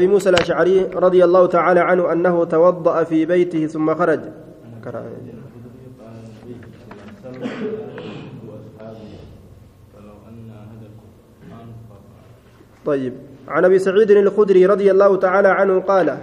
أبي 0.00 0.08
موسى 0.08 0.28
الأشعري 0.28 0.84
رضي 0.84 1.24
الله 1.24 1.46
تعالى 1.46 1.80
عنه 1.80 2.12
أنه 2.12 2.44
توضأ 2.44 3.04
في 3.04 3.26
بيته 3.26 3.66
ثم 3.66 3.94
خرج. 3.94 4.20
طيب. 12.84 13.12
عن 13.48 13.64
أبي 13.64 13.78
سعيد 13.78 14.10
الخدري 14.10 14.66
رضي 14.66 14.90
الله 14.90 15.16
تعالى 15.16 15.48
عنه 15.48 15.80
قال 15.80 16.16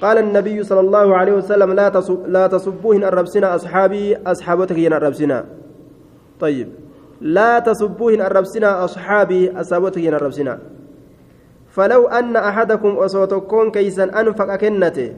قال 0.00 0.18
النبي 0.18 0.62
صلى 0.62 0.80
الله 0.80 1.16
عليه 1.16 1.32
وسلم 1.32 1.72
لا 1.72 1.88
تصب 1.88 2.26
لا 2.26 2.46
تصبوهن 2.46 3.04
الربسنا 3.04 3.54
أصحابي 3.54 4.16
أصحابتك 4.16 4.78
ين 4.78 4.92
الربسنا 4.92 5.44
طيب. 6.40 6.68
لا 7.20 7.58
تصبوهن 7.58 8.20
الربسنا 8.20 8.84
أصحابي 8.84 9.60
أصحابتك 9.60 9.96
ين 9.96 10.14
الربسنا 10.14 10.58
فلو 11.72 12.08
أن 12.08 12.36
أحدكم 12.36 12.88
أصوتكم 12.88 13.70
كيسا 13.70 14.04
أنفق 14.20 14.56
كنته 14.56 15.12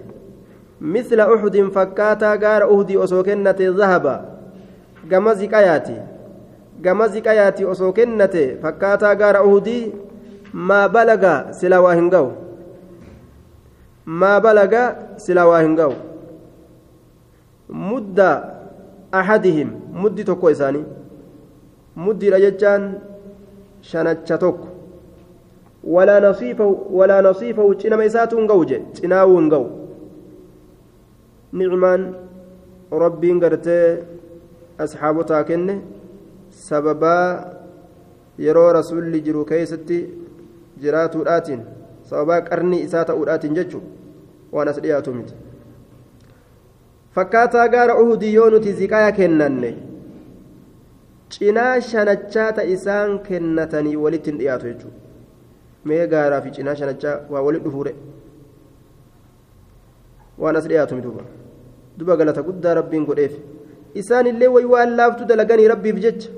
مثل 0.80 1.20
أحد 1.20 1.56
فكاتا 1.74 2.30
غار 2.42 2.62
أهدي 2.70 2.94
أصو 3.04 3.22
كنته 3.22 3.68
ذهبا 3.78 4.16
جمزي 5.10 5.46
كياتي 5.46 5.98
جمزي 6.82 7.20
كياتي 7.20 7.64
أصو 7.64 7.92
فكاتا 8.62 9.10
غار 9.20 9.36
أهدي 9.42 9.92
ما 10.54 10.86
بلغ 10.86 11.50
سلا 11.50 11.78
واهنغو 11.78 12.26
ما 14.06 14.38
بلغ 14.38 14.72
سلا 15.18 15.44
واهنغو 15.44 15.92
مد 17.68 18.18
أحدهم 19.14 19.68
مد 20.02 20.18
تكو 20.24 20.48
إساني. 20.50 20.82
مد 21.96 22.22
رجتان 22.24 22.82
شنتشا 23.82 24.36
تكو 24.36 24.73
ولا 25.86 26.30
نصيفه 26.30 26.86
ولا 26.90 27.20
نصيفه 27.20 27.74
cinaawuun 28.94 29.48
ga'u 29.52 29.66
nicmaan 31.52 32.02
rabbiin 33.04 33.38
gartee 33.40 34.04
asxaabotaa 34.78 35.44
kenne 35.44 35.74
sababaa 36.50 37.26
yeroo 38.38 38.72
rasulli 38.72 39.20
jiru 39.26 39.44
keeysatti 39.50 39.98
jiraatuudhaatiin 40.82 41.62
sababaa 42.10 42.40
qarnii 42.48 42.82
isaa 42.86 43.04
ta'uudhaatiin 43.10 43.54
jechu 43.60 43.82
waan 44.52 44.68
as 44.72 44.82
dhiyaatu 44.82 45.14
miti 45.18 45.34
fakkaataa 47.14 47.68
gaara 47.76 47.98
uhudii 48.02 48.34
yoo 48.34 48.50
nuti 48.56 48.72
ziqaya 48.82 49.12
kennanne 49.20 49.70
cinaa 51.36 51.80
shanachaata 51.92 52.62
isaan 52.76 53.18
kennatanii 53.28 53.96
walitti 54.04 54.30
hin 54.30 54.38
dhiyaatu 54.42 54.66
jechuudha 54.72 55.03
mee 55.84 56.06
gaaraa 56.12 56.40
fi 56.44 56.50
cinaa 56.56 56.74
shanachaa 56.80 57.16
waa 57.32 57.42
walitti 57.46 57.64
dhufuure 57.68 57.92
waan 60.38 60.56
as 60.56 60.66
dhiyaatu 60.70 61.00
duuba 61.06 61.24
duba 61.98 62.16
galata 62.16 62.42
guddaa 62.48 62.74
rabbiin 62.80 63.06
godheef 63.10 63.36
isaan 64.02 64.26
illee 64.32 64.50
way 64.56 64.64
waan 64.74 64.96
laaftu 64.98 65.30
dalaganii 65.30 65.68
rabbiif 65.74 66.02
jecha 66.06 66.30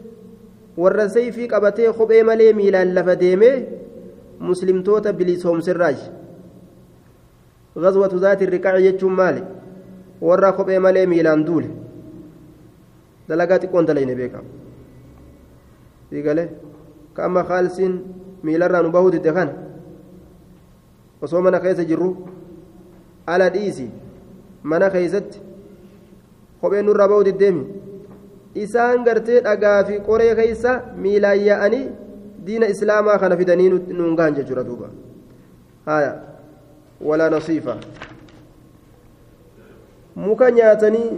warra 0.82 1.08
sayfii 1.16 1.48
qabatee 1.54 1.92
kophee 1.98 2.22
malee 2.30 2.52
miilaan 2.60 2.94
lafa 2.98 3.16
deemee 3.24 3.56
muslimtoota 4.50 5.12
bilisoomsirraaji 5.18 6.06
غزوة 7.78 8.12
ذات 8.24 8.42
الرقاع 8.42 8.76
يجون 8.88 9.12
مالي 9.12 9.42
ورا 10.20 10.50
خبئ 10.56 10.78
مالي 10.78 11.06
ميلان 11.06 11.44
دول 11.44 11.64
دلقات 13.28 13.66
كون 13.66 13.84
دلين 13.84 14.14
بيكا 14.14 14.40
يقال 16.12 16.48
كما 17.16 17.42
خالسين 17.42 17.92
miilarraa 18.48 18.82
nu 18.86 18.90
bahuu 18.96 19.10
didde 19.14 19.32
kana 19.38 19.52
osoo 21.22 21.42
mana 21.46 21.60
keessa 21.64 21.84
jirru 21.90 22.10
ala 23.34 23.48
dhiisi 23.56 23.86
mana 24.72 24.90
keeysatti 24.96 25.40
kopheen 26.60 26.86
nurraa 26.90 27.08
bahuu 27.12 27.24
diddeemi 27.28 27.64
isaan 28.64 29.04
gartee 29.08 29.40
dhagaa 29.46 29.78
fi 29.90 30.00
qoree 30.08 30.34
keeysa 30.40 30.74
miilaan 31.06 31.40
yaa'anii 31.48 31.84
diina 32.46 32.66
islaamaa 32.74 33.18
kana 33.24 33.36
fidanii 33.42 33.68
nuun 33.70 34.16
gahan 34.20 34.34
jechuudha 34.40 34.64
duuba 34.68 34.90
haya 35.86 36.12
walaa 37.10 37.30
nasiifa 37.36 37.76
muka 40.26 40.50
nyaatanii 40.58 41.08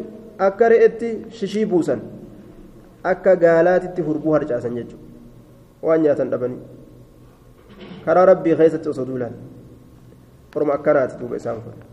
akka 0.48 0.68
re'etti 0.74 1.10
shishii 1.40 1.66
buusan 1.74 2.00
akka 3.12 3.36
gaalaatitti 3.44 4.02
hurbuu 4.08 4.32
harcaasan 4.38 4.74
jechuudha 4.80 5.06
waan 5.88 6.02
nyaatan 6.06 6.30
dhabanii 6.34 6.77
karaa 8.08 8.26
rabbii 8.32 8.56
keessatti 8.62 8.94
osoo 8.94 9.06
duulaan 9.12 9.38
orma 10.56 10.74
akkanaati 10.78 11.20
duuba 11.20 11.36
isaan 11.42 11.62
kun. 11.62 11.86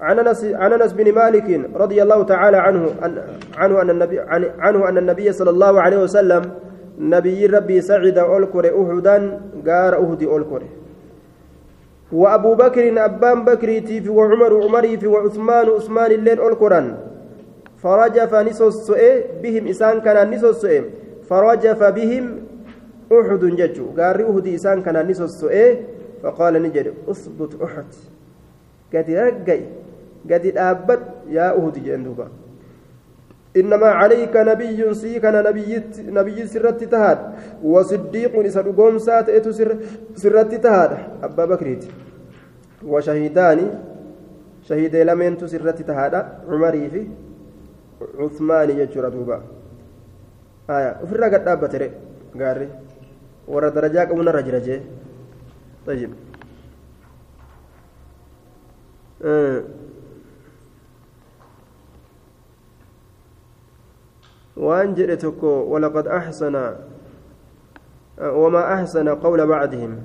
عن 0.00 0.18
انس 0.18 0.44
عن 0.44 0.72
انس 0.72 0.92
بن 0.92 1.14
مالك 1.14 1.48
رضي 1.74 2.02
الله 2.02 2.22
تعالى 2.22 2.56
عنه 2.56 2.82
عنه 3.56 3.82
ان 3.82 3.90
النبي 3.90 4.20
عنه 4.58 4.88
ان 4.88 4.98
النبي 4.98 5.32
صلى 5.32 5.50
الله 5.50 5.80
عليه 5.80 5.98
وسلم 6.02 6.42
نبي 6.98 7.46
ربي 7.46 7.80
سعد 7.80 8.18
اولكر 8.18 8.64
احدا 8.80 9.40
غار 9.66 9.92
اهدي 9.96 10.26
اولكر 10.26 10.62
وابو 12.12 12.54
بكر 12.54 13.04
ابان 13.04 13.44
بكري 13.44 13.80
في 13.80 14.08
وعمر 14.08 14.64
عمري 14.64 14.96
في 14.98 15.06
وعثمان 15.06 15.66
عثمان 15.68 16.10
الليل 16.12 16.38
اولكران 16.38 16.96
فرجف 17.82 18.34
نسوس 18.34 18.90
بهم 19.42 19.68
اسان 19.68 20.00
كان 20.00 20.30
نسوس 20.30 20.66
فرجف 21.28 21.82
بهم 21.82 22.45
أحد 23.11 23.43
ججو 23.59 23.85
قاري 23.97 24.23
أهدي 24.23 24.55
إسان 24.55 24.81
كان 24.81 25.07
نسوسئ 25.07 25.77
فقال 26.23 26.53
نجد 26.63 26.93
أثبت 27.07 27.61
أحد 27.65 27.89
قد 28.93 29.09
رقي 29.09 29.61
قد 30.31 30.45
أبت 30.57 31.03
يا 31.29 31.47
أهدي 31.59 31.79
جندوبا 31.79 32.27
إنما 33.57 33.87
عليك 33.87 34.35
نبي 34.35 34.93
سيك 34.93 35.25
نبي 35.25 35.81
نبي 36.17 36.47
سرت 36.47 36.83
تهاد 36.83 37.19
وصديق 37.63 38.33
نسر 38.39 38.71
قوم 38.71 38.97
سات 38.97 39.29
إتو 39.29 39.51
سر 39.51 39.69
سرت 40.15 40.53
تهاد 40.55 40.91
أبا 41.23 41.45
بكريت 41.45 41.83
وشهيدان 42.87 43.59
شهيد 44.67 44.95
لمن 44.95 45.47
سرت 45.47 45.81
تهاد 45.81 46.15
عمري 46.49 46.89
في 46.89 47.01
عثمان 48.19 48.69
يجرى 48.69 49.09
دوبا 49.09 49.41
آية 50.69 50.91
في 51.05 51.11
الرقد 51.15 51.47
أبت 51.47 51.73
قاري 52.39 52.69
warra 53.46 53.70
darajaa 53.70 54.06
qabu 54.06 54.22
narra 54.22 54.42
jira 54.42 54.60
jee 54.60 54.82
طيب. 55.86 56.10
وأن 64.56 64.94
جئتك 64.94 65.42
ولقد 65.42 66.06
أحسن 66.06 66.74
وما 68.22 68.74
أحسن 68.74 69.08
قول 69.08 69.46
بعدهم 69.46 70.02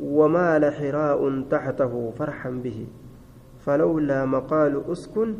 ومال 0.00 0.74
حراء 0.74 1.42
تحته 1.50 2.12
فرحا 2.18 2.50
به 2.50 2.86
فلولا 3.66 4.24
مقال 4.24 4.82
أسكن 4.92 5.34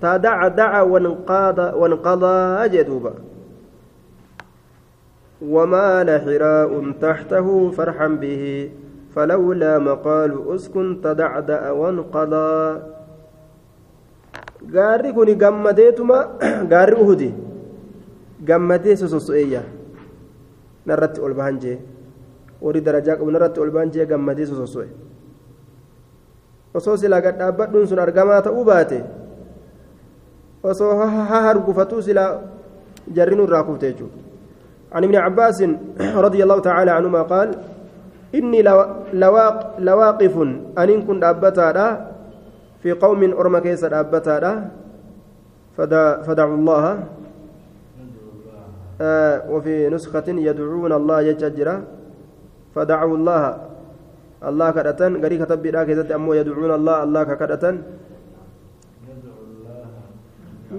تدعدع 0.00 0.82
وانقضى 0.82 1.62
وانقضى 1.76 2.68
جدوبا 2.68 3.14
ومال 5.42 6.08
حراء 6.24 6.70
تحته 7.00 7.70
فرحا 7.70 8.08
به 8.08 8.70
فلولا 9.14 9.78
مقال 9.78 10.32
اسكن 10.54 10.86
تدعدأ 11.02 11.70
وانقضى 11.70 12.52
gaarri 14.58 15.14
kun 15.14 15.30
gammadeetuma 15.38 16.18
gaarri 16.66 16.96
uhudi 16.98 17.30
gammadee 18.42 18.96
sososo'eeyya 18.98 19.62
narratti 20.86 21.22
ol 21.22 21.32
bahan 21.38 21.56
jee 21.62 21.78
warri 22.60 22.82
darajaa 22.82 23.16
qabu 23.16 23.30
narratti 23.30 23.60
ol 23.62 23.70
bahan 23.70 23.90
jee 23.94 24.06
gammadee 24.10 24.46
sososo'e 24.50 24.90
osoo 26.74 26.96
silaa 27.00 27.22
gad 27.22 27.38
dhaabbadhuun 27.38 27.86
sun 27.86 28.02
argamaa 28.02 28.42
ta'uu 28.42 28.64
baate 28.66 28.98
osoo 30.62 30.92
ha 30.98 31.38
hargufatuu 31.46 32.02
silaa 32.02 32.42
jarri 33.16 33.38
nurraa 33.38 33.62
kufte 33.62 33.86
jechuudha 33.94 34.27
عن 34.92 35.04
ابن 35.04 35.16
عباس 35.16 35.58
رضي 36.00 36.42
الله 36.42 36.58
تعالى 36.60 36.90
عنهما 36.90 37.22
قال 37.22 37.48
إني 38.34 38.62
لواق 39.12 39.56
لواقف 39.78 40.34
أن 40.78 41.02
كنت 41.06 41.24
أبتا 41.24 41.88
في 42.82 42.92
قوم 42.92 43.20
أرم 43.32 43.58
كيس 43.58 43.84
أبتا 43.84 44.70
فدعوا 46.26 46.56
الله 46.60 46.84
آه 49.00 49.36
وفي 49.50 49.88
نسخة 49.88 50.28
يدعون 50.28 50.92
الله 50.92 51.18
يججرا 51.20 51.76
فدعوا 52.74 53.16
الله 53.16 53.42
الله 54.48 54.68
كدتن 54.70 55.12
غري 55.22 55.36
كتب 55.38 55.62
بدا 55.62 56.14
أمو 56.14 56.34
يدعون 56.34 56.72
الله 56.78 56.96
الله 57.02 57.22
كدتن 57.24 57.76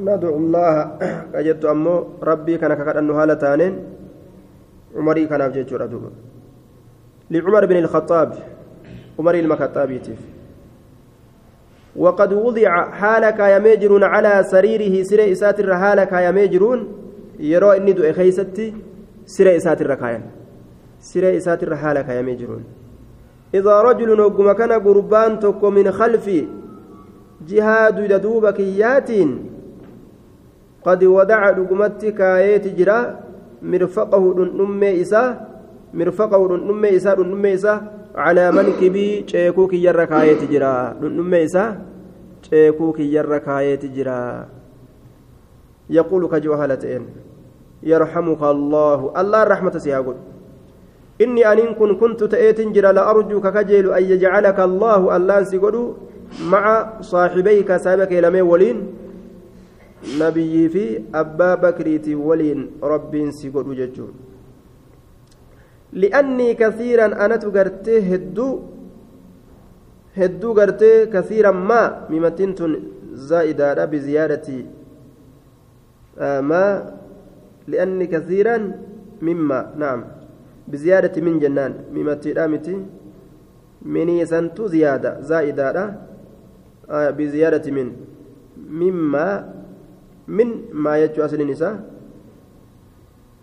ندعو 0.05 0.35
الله 0.41 0.73
كجدت 1.33 1.63
أمو 1.65 1.95
ربي 2.29 2.53
كان 2.61 2.73
كدن 2.75 3.09
هالتانين 3.09 3.73
عمري 4.95 5.25
كان 5.27 5.51
في 5.51 5.63
دوبا 5.63 6.11
لعمر 7.31 7.65
بن 7.65 7.77
الخطاب 7.77 8.33
عمر 9.19 9.35
المكتابيتيف 9.35 10.19
وقد 11.95 12.33
وضع 12.33 12.91
حالك 12.91 13.39
يا 13.39 13.59
ميجرون 13.59 14.03
على 14.03 14.43
سريره 14.43 15.03
سر 15.03 15.31
إسات 15.31 15.71
حالك 15.71 16.11
يا 16.11 16.31
ميجرون 16.31 16.87
يرى 17.39 17.77
إني 17.77 17.91
دو 17.91 18.13
خيستي 18.13 18.73
سر 19.25 19.55
إسات 19.55 19.81
الركايا 19.81 20.21
سر 20.99 21.37
إسات 21.37 21.73
حالك 21.73 22.09
يا 22.09 22.21
ميجرون 22.21 22.63
إذا 23.53 23.81
رجل 23.81 24.17
نقم 24.17 24.51
كان 24.51 24.71
قربان 24.71 25.39
تكو 25.39 25.69
من 25.69 25.91
خلفي 25.91 26.47
جهاد 27.47 27.99
يدوب 27.99 28.49
كيات 28.49 29.11
قد 30.85 31.03
ودع 31.03 31.49
رقمتك 31.49 32.13
كايت 32.13 32.67
جرا 32.77 33.28
مرفقه 33.61 34.23
نمي 34.59 35.01
إسا 35.01 35.23
مرفقه 35.93 36.57
نمي 36.57 36.95
إسا 36.95 37.15
نمي 37.15 37.53
إسا 37.53 37.73
على 38.15 38.51
منكبي 38.51 39.23
شيكو 39.27 39.67
كي 39.67 39.83
يرى 39.83 40.05
كايت 40.05 40.51
جرا 40.51 40.95
نمي 41.01 41.43
إسا 41.43 41.81
شيكو 42.49 42.91
كي 42.91 43.13
يرى 43.13 43.39
كايت 43.39 43.85
جرا 43.85 44.47
يقول 45.89 46.27
كجوهلتين 46.27 47.03
يرحمك 47.83 48.41
الله 48.43 48.99
الله 49.21 49.43
الرحمة 49.43 49.77
سيقول 49.77 50.15
إني 51.21 51.51
أن 51.51 51.73
كن 51.79 51.95
كنت 51.95 52.23
تأتي 52.23 52.63
جرا 52.75 52.91
لأرجوك 52.91 53.47
كجيل 53.47 53.85
أن 53.97 54.03
يجعلك 54.03 54.59
الله 54.59 55.15
الله 55.15 55.43
سيقول 55.43 55.93
مع 56.51 56.63
صاحبيك 57.01 57.77
سابك 57.77 58.11
لمي 58.11 58.41
ولين 58.41 58.77
نبي 58.77 58.99
nabiyyii 60.19 60.69
fi 60.69 60.83
abbaa 61.21 61.57
bakriitii 61.57 62.15
waliin 62.15 62.61
rabbiin 62.93 63.31
si 63.31 63.49
godhu 63.49 63.75
jechuun 63.75 64.13
li'annii 65.93 66.55
kasiiran 66.55 67.13
anatu 67.13 67.51
gartee 67.51 68.01
hedduu 68.09 68.51
hedduu 70.17 70.53
gartee 70.53 71.07
kasiiran 71.15 71.57
maa 71.71 71.87
mimattiin 72.09 72.55
tun 72.55 72.75
zaa'idaadha 73.31 73.87
biziyaadati 73.87 74.57
maa 76.51 76.71
li'anni 77.67 78.07
kasiiran 78.13 78.73
mimma 79.21 79.59
naam 79.83 80.03
biziyaadati 80.71 81.21
min 81.27 81.39
jennaan 81.43 81.73
mimattiidha 81.97 82.47
miti 82.47 82.75
miniisantu 83.95 84.67
ziyaada 84.73 85.11
zaa'idaadha 85.29 85.83
biziyaadati 87.17 87.71
min 87.71 87.87
mimmaa 88.81 89.33
من 90.29 90.49
ما 90.73 90.93
يجو 91.01 91.25
أصل 91.25 91.41
النساء 91.41 91.75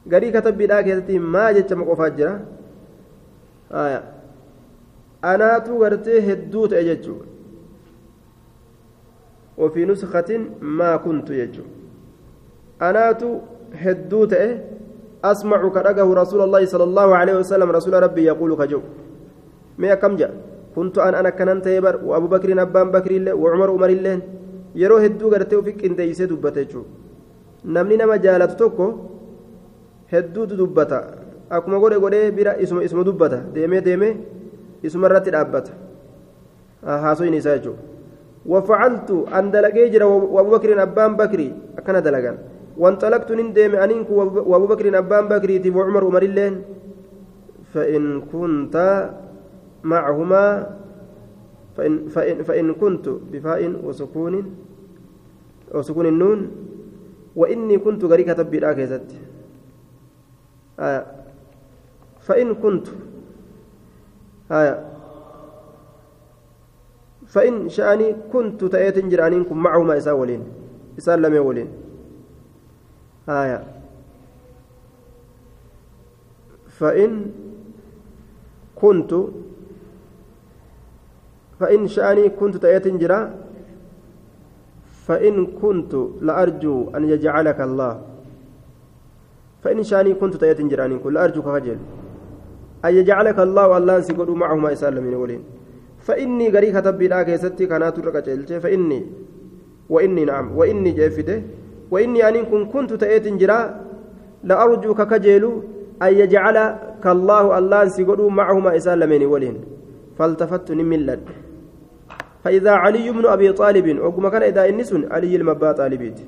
garii 0.09 0.33
katabbiidhaa 0.33 0.83
keessatti 0.87 1.19
maa 1.35 1.49
jecha 1.57 1.77
maqofaa 1.79 2.11
jira 2.19 2.33
anaatu 5.33 5.79
gartee 5.83 6.21
hedduu 6.29 6.67
ta'e 6.73 6.85
jechuudha 6.89 7.27
ofii 9.67 9.87
nuskatin 9.91 10.47
maa 10.81 10.95
kuntu 11.07 11.39
jechuudha 11.41 12.87
anaatu 12.91 13.33
hedduu 13.85 14.25
ta'e 14.35 14.49
asmacu 15.33 15.71
ka 15.77 15.87
dhagahu 15.89 16.19
rasuula 16.21 16.45
allahi 16.49 16.71
sala 16.75 16.85
allahu 16.91 17.13
aleyhi 17.21 17.39
wasalam 17.43 17.75
rasuula 17.79 18.05
rabbii 18.07 18.29
yaquulu 18.31 18.61
ka 18.63 18.67
jedhu 18.73 18.89
mee 19.79 19.93
akkam 19.97 20.17
jedha 20.23 20.37
kuntu 20.75 20.99
an 21.09 21.15
an 21.23 21.27
akkanan 21.33 21.65
ta'e 21.67 21.81
bar 21.89 21.97
wa 22.11 22.17
abu 22.21 22.29
bakriin 22.29 22.59
abbaan 22.67 22.93
yeroo 24.83 25.01
hedduu 25.05 25.31
gartee 25.35 25.59
ofi 25.61 25.77
qindeeysee 25.83 26.29
dubbate 26.33 26.61
jechuudha 26.65 26.89
namni 27.77 28.01
nama 28.01 28.19
jaalatu 28.25 28.57
tokko 28.63 28.87
hedduutu 30.13 30.57
dubbata 30.63 30.99
akkuma 31.59 31.83
godhe 31.85 32.01
godhee 32.05 32.31
bira 32.39 32.57
isuma 32.65 32.85
isuma 32.89 33.05
dubbata 33.09 33.39
deemee 33.55 33.85
deemee 33.89 34.15
isuma 34.83 35.09
irratti 35.11 35.37
dhaabbata 35.37 35.73
haasoyin 37.05 37.39
isaa 37.41 37.57
jechuudha 37.59 37.83
wafacaltu 38.55 39.25
an 39.39 39.51
dalagee 39.55 39.89
jira 39.95 40.07
wabu 40.37 40.51
bakriin 40.57 40.85
abbaan 40.87 41.17
bakrii 41.23 41.53
akkana 41.79 42.05
dalagan 42.09 42.39
وانطلقت 42.77 43.33
نندم 43.33 43.73
أنينك 43.75 44.11
وأبو 44.51 44.67
بكر 44.67 44.87
أبان 44.99 45.25
بكر 45.33 45.51
وعمر 45.77 46.03
عمر 46.05 46.23
اللين 46.23 46.55
فإن 47.73 48.03
كنت 48.33 48.77
معهما 49.85 50.45
فإن, 51.77 52.09
فإن, 52.09 52.37
فإن 52.43 52.67
كنت 52.75 53.07
بفاء 53.33 53.61
وسكون 53.85 54.35
وسكون 55.79 56.07
النون 56.07 56.51
وإني 57.37 57.79
كنت 57.79 58.05
غريكة 58.05 58.33
تبي 58.33 58.59
آية 60.81 61.07
فإن 62.21 62.55
كنت 62.55 62.87
آية 64.53 64.93
فإن 67.27 67.69
شأني 67.69 68.17
كنت 68.33 68.65
تأتي 68.65 69.01
جرانينكم 69.01 69.57
معهما 69.59 69.97
إسا 69.97 70.13
ولين 70.13 70.43
إسا 70.99 71.17
لم 71.17 71.35
يولين. 71.35 71.69
آية 73.29 73.65
فإن 76.69 77.33
كنت 78.77 79.15
فإن 81.61 81.89
شأني 81.89 82.29
كنت 82.29 82.57
تأتي 82.57 82.91
جرا 82.91 83.35
فإن 85.07 85.35
كنت 85.63 85.93
لأرجو 86.27 86.77
أن 86.97 87.03
يجعلك 87.13 87.61
الله. 87.69 87.93
فإن 89.63 89.83
شاني 89.83 90.15
كنت 90.15 90.35
تأتي 90.43 90.63
جراني 90.63 90.99
كل 91.05 91.17
أرجوك 91.17 91.45
خجل 91.55 91.79
أن 92.85 92.93
يجعلك 92.95 93.39
الله 93.47 93.65
والله 93.69 93.97
سيقول 94.01 94.31
معهما 94.43 94.73
إسال 94.73 94.95
من 95.07 95.15
ولين 95.15 95.43
فإني 96.07 96.47
غري 96.55 96.69
كتب 96.77 96.95
بلا 96.99 97.23
كيستي 97.23 97.67
كانت 97.67 97.99
ركعتي 97.99 98.61
فإني. 98.65 99.01
وإني 99.91 100.25
نعم. 100.25 100.47
وإني 100.59 100.91
جافده 100.99 101.43
وإني 101.91 102.21
أن 102.29 102.37
كن 102.51 102.63
كنت 102.73 102.93
تأتي 103.03 103.31
جرا 103.41 103.61
لأرجوك 104.45 105.01
كجيل 105.03 105.45
أن 106.03 106.13
يجعلك 106.23 107.05
الله 107.07 107.45
الله 107.59 107.81
سيقول 107.95 108.21
معهما 108.33 108.71
من 109.13 109.23
ولين 109.33 109.57
فالتفت 110.19 110.69
نملد 110.73 111.21
فإذا 112.47 112.71
علي 112.71 113.11
بن 113.11 113.27
أبي 113.27 113.53
طالب 113.53 113.99
وكما 113.99 114.29
كان 114.31 114.43
إذا 114.43 114.69
إنس 114.69 114.95
علي 115.11 115.37
المبا 115.37 115.73
طالبيت 115.73 116.19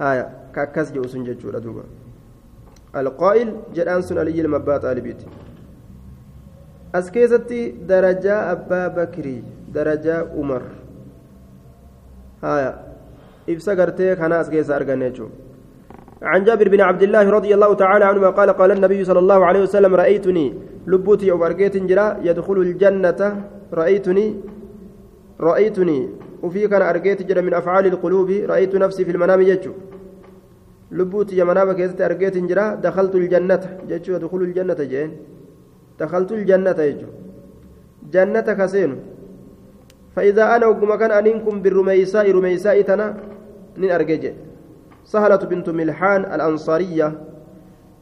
هايا 0.00 0.24
كاكاس 0.54 0.92
جوسن 0.92 1.24
ججورا 1.24 1.58
دوبا 1.58 1.84
القائل 2.96 3.48
جدان 3.74 4.02
سن 4.02 4.18
علي 4.18 4.40
المبا 4.40 4.76
طالبيت 4.78 5.20
أسكيزتي 6.94 7.70
درجة 7.70 8.52
أبا 8.52 8.88
بكري 8.88 9.42
درجة 9.74 10.14
عمر. 10.34 10.62
هايا 12.44 12.72
إبسا 13.48 13.72
قرتي 13.74 14.14
كان 14.14 14.32
أسكيز 14.32 14.70
أرغنيجو. 14.70 15.28
عن 16.22 16.44
جابر 16.44 16.68
بن 16.68 16.80
عبد 16.80 17.02
الله 17.02 17.30
رضي 17.30 17.54
الله 17.54 17.74
تعالى 17.74 18.04
عنهما 18.04 18.30
قال 18.30 18.50
قال 18.50 18.70
النبي 18.70 19.04
صلى 19.04 19.18
الله 19.18 19.46
عليه 19.46 19.62
وسلم 19.62 19.94
رأيتني 19.94 20.54
لبوتي 20.86 21.30
أو 21.30 21.46
أرقيت 21.46 21.76
جرا 21.76 22.06
يدخل 22.22 22.58
الجنة 22.66 23.20
رأيتني 23.76 24.26
رأيتني. 25.40 26.08
وفي 26.42 26.68
كان 26.68 26.82
أرقيت 26.82 27.22
جرا 27.22 27.40
من 27.40 27.54
أفعال 27.54 27.86
القلوب 27.86 28.30
رأيت 28.30 28.76
نفسي 28.76 29.04
في 29.04 29.10
المنام 29.10 29.40
يجو 29.42 29.72
لبوتي 30.92 31.36
يا 31.36 31.44
منام 31.44 31.72
كيست 31.72 32.00
أرقيت 32.00 32.36
جرا 32.38 32.74
دخلت 32.74 33.14
الجنة. 33.14 33.64
جتشو 33.88 34.12
يدخل 34.12 34.40
الجنة 34.42 34.80
جين. 34.92 35.10
دخلت 36.00 36.32
الجنة 36.32 36.78
يجو 36.82 37.08
جنة 38.12 38.40
كسين. 38.40 38.96
فإذا 40.16 40.56
أنا 40.56 40.66
وقم 40.66 40.94
كان 40.94 41.10
أنكم 41.10 41.62
بالرميساء 41.62 42.30
رميساء 42.30 42.80
تنا 42.82 43.16
نين 43.76 43.90
أرقيت 43.90 44.34
سهلة 45.04 45.36
بنت 45.36 45.68
ملحان 45.70 46.24
الأنصارية. 46.34 47.08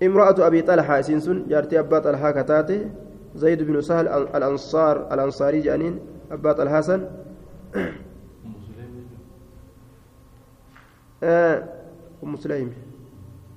امرأة 0.02 0.46
أبي 0.46 0.62
طلحة 0.62 1.00
سنسن 1.00 1.46
جارتي 1.48 1.78
أبا 1.78 1.98
طلحة 1.98 2.30
كتاتي. 2.30 2.90
زيد 3.34 3.62
بن 3.62 3.80
سهل 3.80 4.08
الأنصار 4.08 5.14
الأنصاري 5.14 5.60
جانين 5.60 5.98
أبا 6.30 6.52
طلحة 6.52 6.76
حسن 6.76 7.00
أم 12.24 12.36
سليم. 12.36 12.72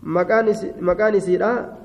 مكان 0.04 1.20
سيدا 1.20 1.78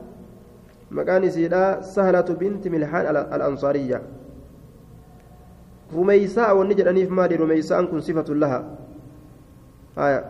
مكان 0.90 1.30
سيدا 1.30 1.80
سهلة 1.80 2.28
بنت 2.40 2.68
ملحان 2.68 3.06
الأنصارية. 3.16 4.02
رميساء 5.94 6.56
والنجر 6.56 6.90
أنيف 6.90 7.10
مالي 7.10 7.36
رميساء 7.36 7.84
كن 7.84 8.00
صفة 8.00 8.34
لها. 8.34 8.60
آية. 9.98 10.20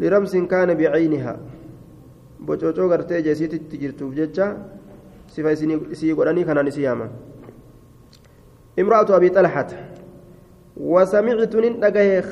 لرمس 0.00 0.36
كان 0.36 0.74
بعينها. 0.74 1.36
bococoo 2.38 2.88
gartee 2.88 3.22
jeesiititti 3.26 3.76
jirtuuf 3.82 4.14
jecha 4.14 4.56
sifa 5.34 5.52
isii 5.52 6.14
godhanii 6.18 6.44
kanaan 6.44 6.68
isii 6.72 6.86
yaaman 6.88 7.10
imra'atu 8.76 9.14
abii 9.14 9.30
xalxata 9.36 9.76
wasamictu 10.76 11.60
nin 11.60 11.80
dhagahe 11.82 12.22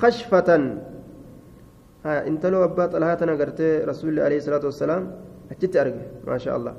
khashfatan 0.00 0.62
intaloo 2.30 2.62
abbaa 2.68 2.88
xalhaa 2.92 3.16
tana 3.20 3.36
gartee 3.40 3.84
rasuulli 3.90 4.20
alayhi 4.26 4.42
salaatu 4.46 4.66
wassalaam 4.70 5.04
achitti 5.52 5.78
arge 5.78 6.02
maasha 6.26 6.54
allah 6.58 6.74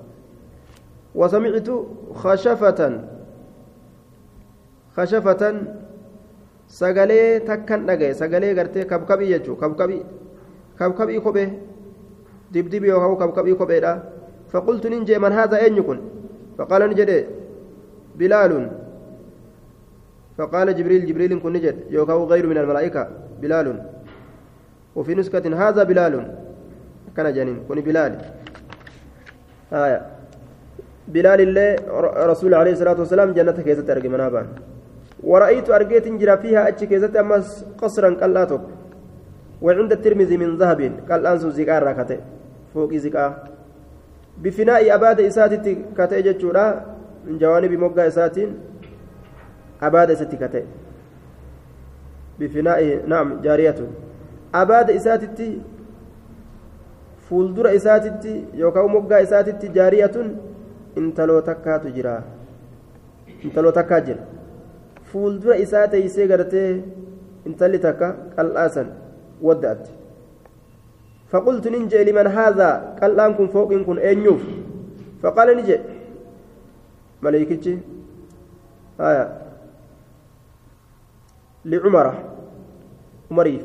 وسمعت 1.17 1.69
خشفة 2.13 2.79
خشفة 4.97 5.43
sagalee 6.67 7.39
takkan 7.47 7.87
dhagaye 7.87 8.13
sagalee 8.13 8.53
gartee 8.53 8.83
kabkabii 8.85 9.29
jechuun 9.33 9.57
kabkabii 9.57 10.03
kabkabii 10.75 11.19
kophee 11.25 11.49
dibdibii 12.53 12.91
yookaan 12.91 13.17
kabkabii 13.17 13.55
kopheedha 13.55 13.91
jee 15.05 15.19
man 15.19 15.33
haadha 15.33 15.57
eenyu 15.65 15.83
kun 15.83 15.99
faqaala 16.57 16.87
ni 16.87 16.95
jedhe 16.95 17.25
bilaalun 18.17 18.87
فقال 20.37 20.75
جبريل 20.77 21.05
جبريل 21.05 21.39
كن 21.39 21.53
نجد. 21.53 21.75
يوكاو 21.89 22.25
غير 22.25 22.47
من 22.47 22.57
الملائكة. 22.57 23.07
بلال. 23.41 23.67
وفي 24.95 25.15
نسكة 25.15 25.45
هذا 25.61 25.83
بلال. 25.83 26.13
كان 27.17 27.33
جنين 27.33 27.57
كن 27.67 27.81
بلال. 27.81 28.21
آية. 29.73 30.01
بلال 31.07 31.41
الله 31.41 31.69
رسول 32.31 32.53
عليه 32.53 32.71
الصلاة 32.71 32.99
والسلام 32.99 33.33
جنة 33.33 33.57
كيسة 33.65 33.81
ترجم 33.81 34.11
منابان. 34.11 34.47
ورأيت 35.23 35.69
أرجيت 35.69 36.07
جرا 36.21 36.35
فيها 36.35 36.67
أتش 36.67 36.83
كيسة 36.83 37.19
أمس 37.19 37.65
قصرا 37.81 38.09
كالاتك 38.13 38.61
وعند 39.61 39.91
الترمذي 39.91 40.37
من 40.37 40.57
ذهب 40.61 40.81
قال 41.09 41.25
أنسو 41.25 41.49
زكاة 41.49 41.79
راكته 41.79 42.19
فوق 42.73 42.93
زكاة 44.37 44.43
بفناء 44.43 44.95
أباد 44.95 45.19
إساتي 45.21 45.85
كتئ 45.97 46.21
جتشورا 46.21 46.85
من 47.25 47.37
جوانب 47.37 47.71
موقع 47.71 48.07
إساتين 48.07 48.59
أباد 49.81 50.11
إساتي 50.11 50.37
كتئ 50.37 50.63
بفناء 52.39 53.07
نعم 53.07 53.41
جارية 53.41 53.75
أباد 54.55 54.89
إساتي 54.91 55.61
fuuldura 57.29 57.71
isaatitti 57.71 58.47
yookaan 58.55 58.91
moggaa 58.91 59.17
isaatitti 59.19 59.69
jaariyatun 59.77 60.29
intaloo 60.95 61.41
takkaatu 61.41 61.89
jira 61.95 62.23
intaloo 63.43 63.71
takkaa 63.71 63.99
jira 64.01 64.21
fuuldura 65.11 65.55
isaa 65.55 65.87
teeysee 65.87 66.27
gartee 66.27 66.69
intalli 67.45 67.79
takka 67.79 68.13
qal'aasan 68.37 68.87
wadda'atti 69.47 69.96
فقلت 71.29 71.67
ننجي 71.67 72.03
لمن 72.03 72.27
هذا؟ 72.27 72.95
قال 73.01 73.15
لانكم 73.15 73.47
فوق 73.47 73.73
كن 73.73 73.99
أنيوف 73.99 74.41
فقال 75.23 75.57
نجي 75.57 75.77
ملائكتي 77.21 77.79
آية. 78.99 79.41
لعمر. 81.65 82.13
عمريف 83.31 83.61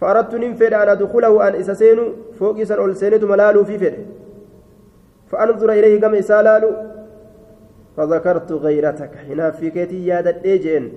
فأردت 0.00 0.34
ننفر 0.34 0.82
أن 0.82 0.88
أدخله 0.88 1.48
أن 1.48 1.54
إسسين 1.54 1.98
فوق 2.38 2.62
سن 2.62 2.84
ألسينة 2.84 3.26
ملال 3.26 3.66
في 3.66 3.78
فر 3.78 3.96
فأنظر 5.30 5.72
إليه 5.72 6.00
كما 6.00 6.18
إسالال 6.18 6.64
فذكرت 7.96 8.52
غيرتك. 8.52 9.16
هنا 9.16 9.50
في 9.50 9.70
كيتي 9.70 10.06
يا 10.06 10.20
دجين 10.20 10.92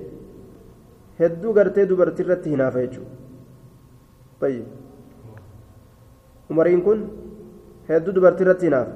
هدو 1.20 1.52
غرتي 1.52 1.86
دبرتي 1.86 2.24
رتي 2.24 2.50
هنا 2.54 2.70
فيجو. 2.70 3.02
طيب. 4.42 4.66
Umariin 6.52 6.82
kun 6.88 7.00
hedduu 7.90 8.14
dubartii 8.18 8.44
irratti 8.46 8.66
hinaaf 8.70 8.88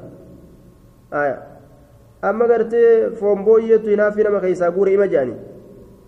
amma 2.30 2.46
gartee 2.52 2.90
foonbooyyeetu 3.20 3.90
hinaafi 3.94 4.24
nama 4.28 4.40
keessaa 4.46 4.72
guure 4.78 4.94
ima 4.98 5.08
jedhani 5.14 5.36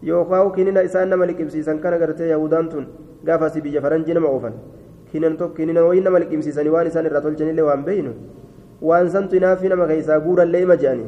yookaan 0.09 0.51
kinina 0.57 0.81
isaan 0.89 1.09
nama 1.13 1.25
liqimsiisan 1.31 1.79
kana 1.83 1.97
gartee 2.03 2.27
yahudaan 2.33 2.69
tun 2.73 2.85
gaafa 3.25 3.49
si 3.53 3.61
biyya 3.65 3.81
faranjii 3.85 4.13
nama 4.17 4.27
oofan 4.35 4.53
kinan 5.11 5.37
tokko 5.39 5.55
kinina 5.59 5.81
wayii 5.87 6.03
nama 6.07 6.19
liqimsiisanii 6.23 6.73
waan 6.75 6.87
isaan 6.91 7.05
irraa 7.09 7.21
tolchanillee 7.27 7.65
waan 7.69 7.83
beeynu 7.87 8.13
waan 8.89 9.09
santu 9.15 9.35
hinaafi 9.39 9.69
nama 9.73 9.87
keessaa 9.91 10.19
guurallee 10.25 10.61
ima 10.67 10.75
jedhani 10.83 11.05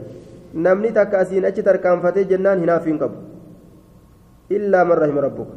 namni 0.66 0.92
takka 0.98 1.20
asiin 1.26 1.46
achi 1.50 1.64
tarkaanfatee 1.68 2.24
jennaan 2.32 2.60
hinaafiin 2.66 3.00
qabu 3.04 3.18
illaa 4.58 4.86
man 4.90 4.98
rahima 5.04 5.22
rabbuka 5.28 5.54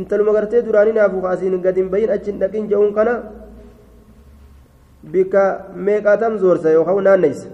intaluma 0.00 0.32
gartee 0.36 0.62
duraanii 0.66 0.92
naafu 0.98 1.26
asiin 1.32 1.56
gad 1.66 1.76
hin 1.80 1.88
bahin 1.94 2.10
achi 2.16 2.30
hin 2.32 2.38
dhaqin 2.42 2.68
je'uun 2.70 2.94
kana 2.98 3.14
bika 5.14 5.42
meeqaatam 5.88 6.38
zoorsa 6.44 6.70
yookaan 6.76 7.04
naanneysa 7.08 7.48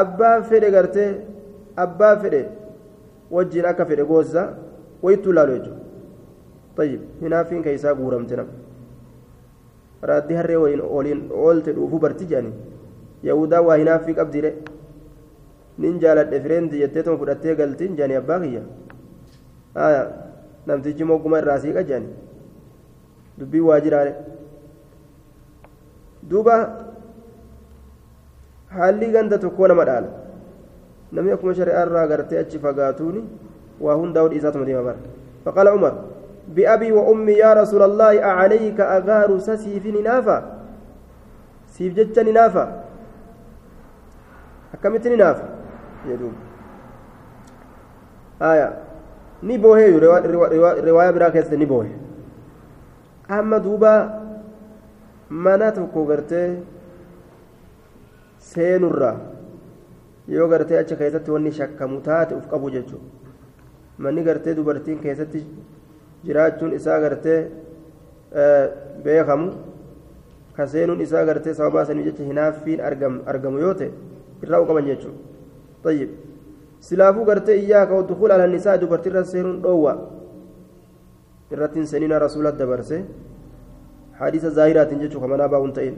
abbaa 0.00 0.36
fedhe 0.52 0.70
gartee 0.76 1.10
abbaa 1.84 2.14
fedhe 2.22 2.40
wajjiin 3.36 3.66
akka 3.72 3.84
fedhe 3.90 4.04
goosa 4.12 4.42
wayittuu 5.02 5.32
laalu 5.38 5.52
jechuudha 5.58 5.84
tayyib 6.76 7.00
hinaafiin 7.24 7.62
keessaa 7.66 7.94
guuramte 8.00 8.36
nama 8.40 8.52
raaddii 10.10 10.36
harree 10.40 10.56
waliin 10.96 11.22
oolte 11.44 11.72
dhuufuu 11.78 11.98
barti 12.06 12.24
jedhanii 12.32 12.54
yahudaa 13.30 13.60
waa 13.68 13.76
hinaaffii 13.82 14.14
qabdiire 14.20 14.52
nin 15.84 15.98
jaaladhe 16.04 16.40
fireendi 16.46 16.78
jettee 16.84 17.02
tuma 17.08 17.18
fudhattee 17.22 17.54
galtiin 17.60 17.96
jedhanii 18.00 18.20
abbaa 18.22 18.40
kiyya 18.44 18.62
namtichi 20.70 21.08
mogguma 21.10 21.40
irraa 21.42 21.58
siiqa 21.64 21.82
jedhani 21.88 22.10
dubbii 23.38 23.64
waajiraale 23.68 24.12
duuba 26.30 26.56
haalli 28.76 29.12
ganda 29.16 29.38
tokkoo 29.44 29.68
nama 29.72 29.88
dhaala 29.90 30.10
namni 31.12 31.32
akkuma 31.36 31.58
shari'aa 31.60 31.86
irraa 31.88 32.06
gartee 32.12 32.40
achi 32.44 32.58
fagaatuuni 32.66 33.24
waa 33.86 33.98
hundaa 34.02 34.24
hodhi 34.26 34.40
isaatuma 34.42 34.68
deema 34.70 34.86
bara 34.90 35.00
faqaala 35.48 35.74
umar 35.80 35.94
بأبي 36.48 36.92
وأمي 36.92 37.32
يا 37.32 37.52
رسول 37.54 37.82
الله 37.82 38.24
أعليك 38.24 38.80
أغار 38.80 39.38
سسيف 39.38 39.86
نافا 39.86 40.38
سيف 41.76 41.94
جتني 41.94 42.32
نافا 42.32 42.64
أكمتني 44.74 45.16
نافا 45.16 45.48
يدوب 46.08 46.32
آية 48.42 48.87
ni 49.42 49.58
booheeyu 49.58 50.00
riwaayaa 50.00 51.12
biraa 51.12 51.30
keessatti 51.30 51.56
ni 51.56 51.66
boohe. 51.66 51.90
Amma 53.28 53.58
duuba 53.60 53.92
mana 55.30 55.70
tokko 55.72 56.04
gartee 56.04 56.62
seenurraa 58.38 59.16
yoo 60.28 60.48
gartee 60.48 60.78
achi 60.78 60.96
keessatti 60.96 61.30
wanni 61.30 61.52
shakkamu 61.52 62.00
taate 62.00 62.34
uf 62.34 62.46
qabu 62.50 62.70
jechuudha. 62.70 63.04
Manni 63.98 64.22
gartee 64.22 64.54
dubartiin 64.54 64.98
keessatti 65.00 65.44
jiraachuun 66.24 66.72
isaa 66.74 67.00
gartee 67.00 67.40
beekamu 69.04 69.52
ka 70.56 70.66
seenuun 70.66 71.00
isaa 71.00 71.24
gartee 71.24 71.54
sababaa 71.54 71.84
sanii 71.84 72.04
jecha 72.10 72.24
hinaaffiin 72.24 72.80
argamu 72.80 73.58
yoo 73.58 73.74
ta'e 73.74 73.90
irraa 74.42 74.64
qaban 74.66 74.86
jechuudha 74.90 75.92
silaafuu 76.80 77.24
gartee 77.24 77.58
iyyaaka 77.62 77.94
waddukuul 77.94 78.30
ala 78.30 78.46
nisaa 78.46 78.78
dubartii 78.78 79.10
irra 79.10 79.24
seenuun 79.24 79.62
dhoowwa 79.62 79.94
irrattiin 81.52 81.86
seenina 81.86 82.18
rasuulat 82.18 82.56
dabarse 82.58 83.04
hadiisa 84.20 84.50
zaahiraatiin 84.50 85.00
jechuu 85.00 85.20
kamanaa 85.20 85.48
baa'uun 85.48 85.72
ta'in 85.72 85.96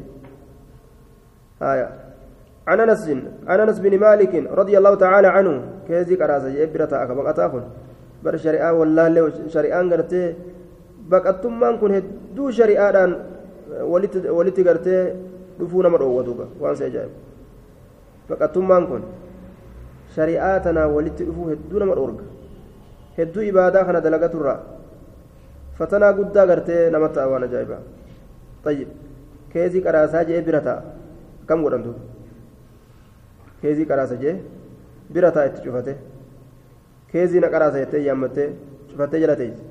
عن 2.69 2.81
انس 2.81 3.09
عن 3.47 3.61
انس 3.61 3.79
بن 3.85 3.99
مالك 3.99 4.33
رضي 4.61 4.75
الله 4.79 4.95
تعالى 4.95 5.29
عنه 5.37 5.55
كيزي 5.89 6.15
قراصه 6.21 6.49
يبرتا 6.49 7.03
اكبقتا 7.03 7.47
كن 7.53 7.65
بر 8.25 8.37
شريعه 8.37 8.73
والله 8.73 9.33
شريعه 9.57 9.83
غرتي 9.93 10.23
بقتمان 11.11 11.75
كن 11.81 11.91
هدو 11.97 12.45
شريعه 12.51 12.91
دان 12.97 13.11
ولت 13.93 14.15
ولت 14.37 14.59
غرتي 14.69 14.97
دفونا 15.61 15.89
مدوودوبا 15.93 16.47
وان 16.61 16.75
سيجايب 16.81 17.13
بقتمان 18.31 18.83
كن 18.91 19.03
hedduu 23.19 23.43
ibaadaa 23.50 23.85
kana 23.85 24.00
dalagaturraa 24.00 24.59
fatanaa 25.79 26.12
guddaa 26.19 26.47
gartee 26.50 26.91
nama 26.95 27.09
ta'a 27.17 27.29
waan 27.33 27.45
ajaa'ibaa 27.49 27.81
tayyib 28.65 28.89
keezii 29.53 29.83
qaraasaa 29.87 30.25
jee 30.31 30.43
bira 30.49 30.61
ta'a 30.69 30.83
kam 31.49 31.62
godhamtu 31.65 31.95
keezii 33.62 33.89
qaraasa 33.91 34.21
jee 34.23 34.37
bira 35.15 35.31
ta'a 35.37 35.49
itti 35.50 35.65
cufate 35.67 35.97
keezii 37.12 37.41
na 37.45 37.49
qaraasa 37.55 37.83
jettee 37.83 38.05
yaammattee 38.09 38.49
cufattee 38.93 39.21
jala 39.25 39.37
teessi 39.43 39.62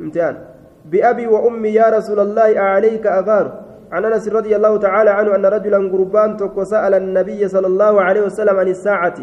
imtihaan 0.00 0.36
بأبي 0.84 1.26
وأمي 1.26 1.68
يا 1.74 1.88
رسول 1.88 2.20
الله 2.20 2.58
أعليك 2.58 3.06
أغار 3.06 3.63
عن 3.94 4.04
أنس 4.04 4.24
رضي 4.38 4.52
الله 4.58 4.72
تعالى 4.86 5.10
عنه 5.18 5.30
أن 5.36 5.44
رجلا 5.56 5.78
قربان 5.92 6.30
توكو 6.40 6.64
سأل 6.72 6.94
النبي 7.02 7.40
صلى 7.54 7.66
الله 7.72 7.94
عليه 8.06 8.22
وسلم 8.28 8.56
عن 8.62 8.68
الساعة. 8.76 9.18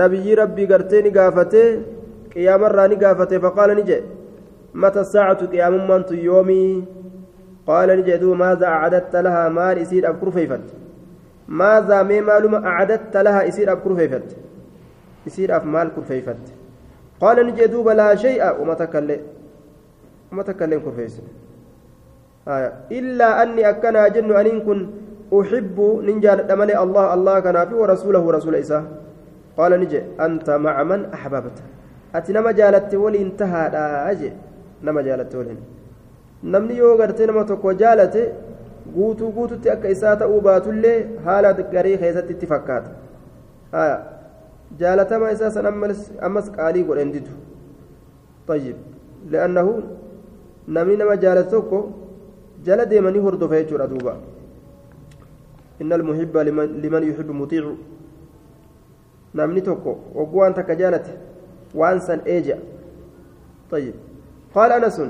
نبي 0.00 0.34
ربي 0.34 0.64
قرتين 0.70 1.06
قافته 1.18 1.66
قيام 2.34 2.62
الراني 2.64 2.96
قافته 3.02 3.38
فقال 3.44 3.70
نجي 3.78 3.98
متى 4.82 5.00
الساعة 5.00 5.40
قيام 5.52 5.74
من 5.90 6.02
يومي؟ 6.28 6.64
قال 7.68 7.88
نجي 7.98 8.16
دو 8.22 8.34
ماذا 8.42 8.66
أعددت 8.66 9.14
لها 9.26 9.44
مال 9.48 9.76
يصير 9.78 10.02
أبكر 10.10 10.30
فيفت؟ 10.36 10.66
ماذا 11.48 12.02
مي 12.08 12.20
معلومه 12.20 12.58
أعددت 12.70 13.16
لها 13.26 13.42
يصير 13.42 13.72
أبكر 13.72 13.94
فيفت؟ 13.94 14.28
يصير 15.26 15.56
أف 15.56 15.64
مال 15.64 15.88
كرفيفت 15.96 16.44
قال 17.20 17.46
نجي 17.46 17.66
دوب 17.66 17.88
لا 17.88 18.14
شيء 18.14 18.60
وما 18.60 18.74
تكلم 18.74 19.20
وما 20.32 20.42
تكلم 20.42 20.80
كرفيفت 20.80 21.22
إلا 22.98 23.42
أني 23.42 23.68
أكنا 23.70 24.08
جن 24.08 24.30
أن 24.32 24.60
كن 24.66 24.78
أحب 25.40 25.76
ننجال 26.06 26.38
ملي 26.58 26.74
الله 26.82 27.14
الله 27.14 27.40
كان 27.40 27.68
في 27.68 27.74
ورسوله 27.74 28.20
ورسول 28.28 28.54
إساه 28.54 28.84
قال 29.56 29.72
نجي 29.80 30.00
أنت 30.20 30.50
مع 30.50 30.82
من 30.82 31.00
أحببت 31.16 31.56
أتي 32.14 32.32
نما 32.32 32.52
جالت 32.52 32.94
ولي 32.94 33.18
انتهى 33.22 33.62
أجي 34.10 34.30
نما 34.84 35.02
جالت 35.02 35.34
ولي 35.34 35.56
namni 36.42 36.76
yoo 36.78 36.96
gartee 36.96 37.26
nama 37.26 37.44
tokko 37.44 37.72
jaalate 37.80 38.32
guutuu 38.94 39.32
guututti 39.32 39.70
akka 39.70 39.88
isaa 39.94 40.16
ta'uu 40.16 40.40
baatullee 40.46 40.94
haala 41.24 41.52
garii 41.52 41.98
keessatti 42.02 42.32
itti 42.36 42.46
fakkaata 42.52 43.90
jaalatama 44.80 45.32
isaa 45.36 45.50
san 45.56 45.66
ammas 46.28 46.50
qaalii 46.58 46.84
godhen 46.90 47.12
didu 47.12 47.32
طيب 48.48 48.76
لأنه 49.30 49.82
namni 50.68 50.96
nama 50.96 51.16
jaalatu 51.16 51.50
tokko 51.50 51.78
jala 52.64 52.86
deemanii 52.86 53.18
hordofa 53.18 53.62
jechuudha 53.62 53.86
duuba. 53.86 54.14
إن 55.80 55.92
المحب 55.92 56.36
لمن, 56.36 57.02
يحب 57.08 57.30
مطيع 57.30 57.64
namni 59.34 59.62
tokko 59.62 59.92
ogguu 60.14 60.40
waan 60.42 60.54
takka 60.54 60.74
jaalate 60.74 61.12
waan 61.74 62.00
san 62.00 62.20
طيب 63.70 63.94
قال 64.54 64.72
أنس 64.72 65.00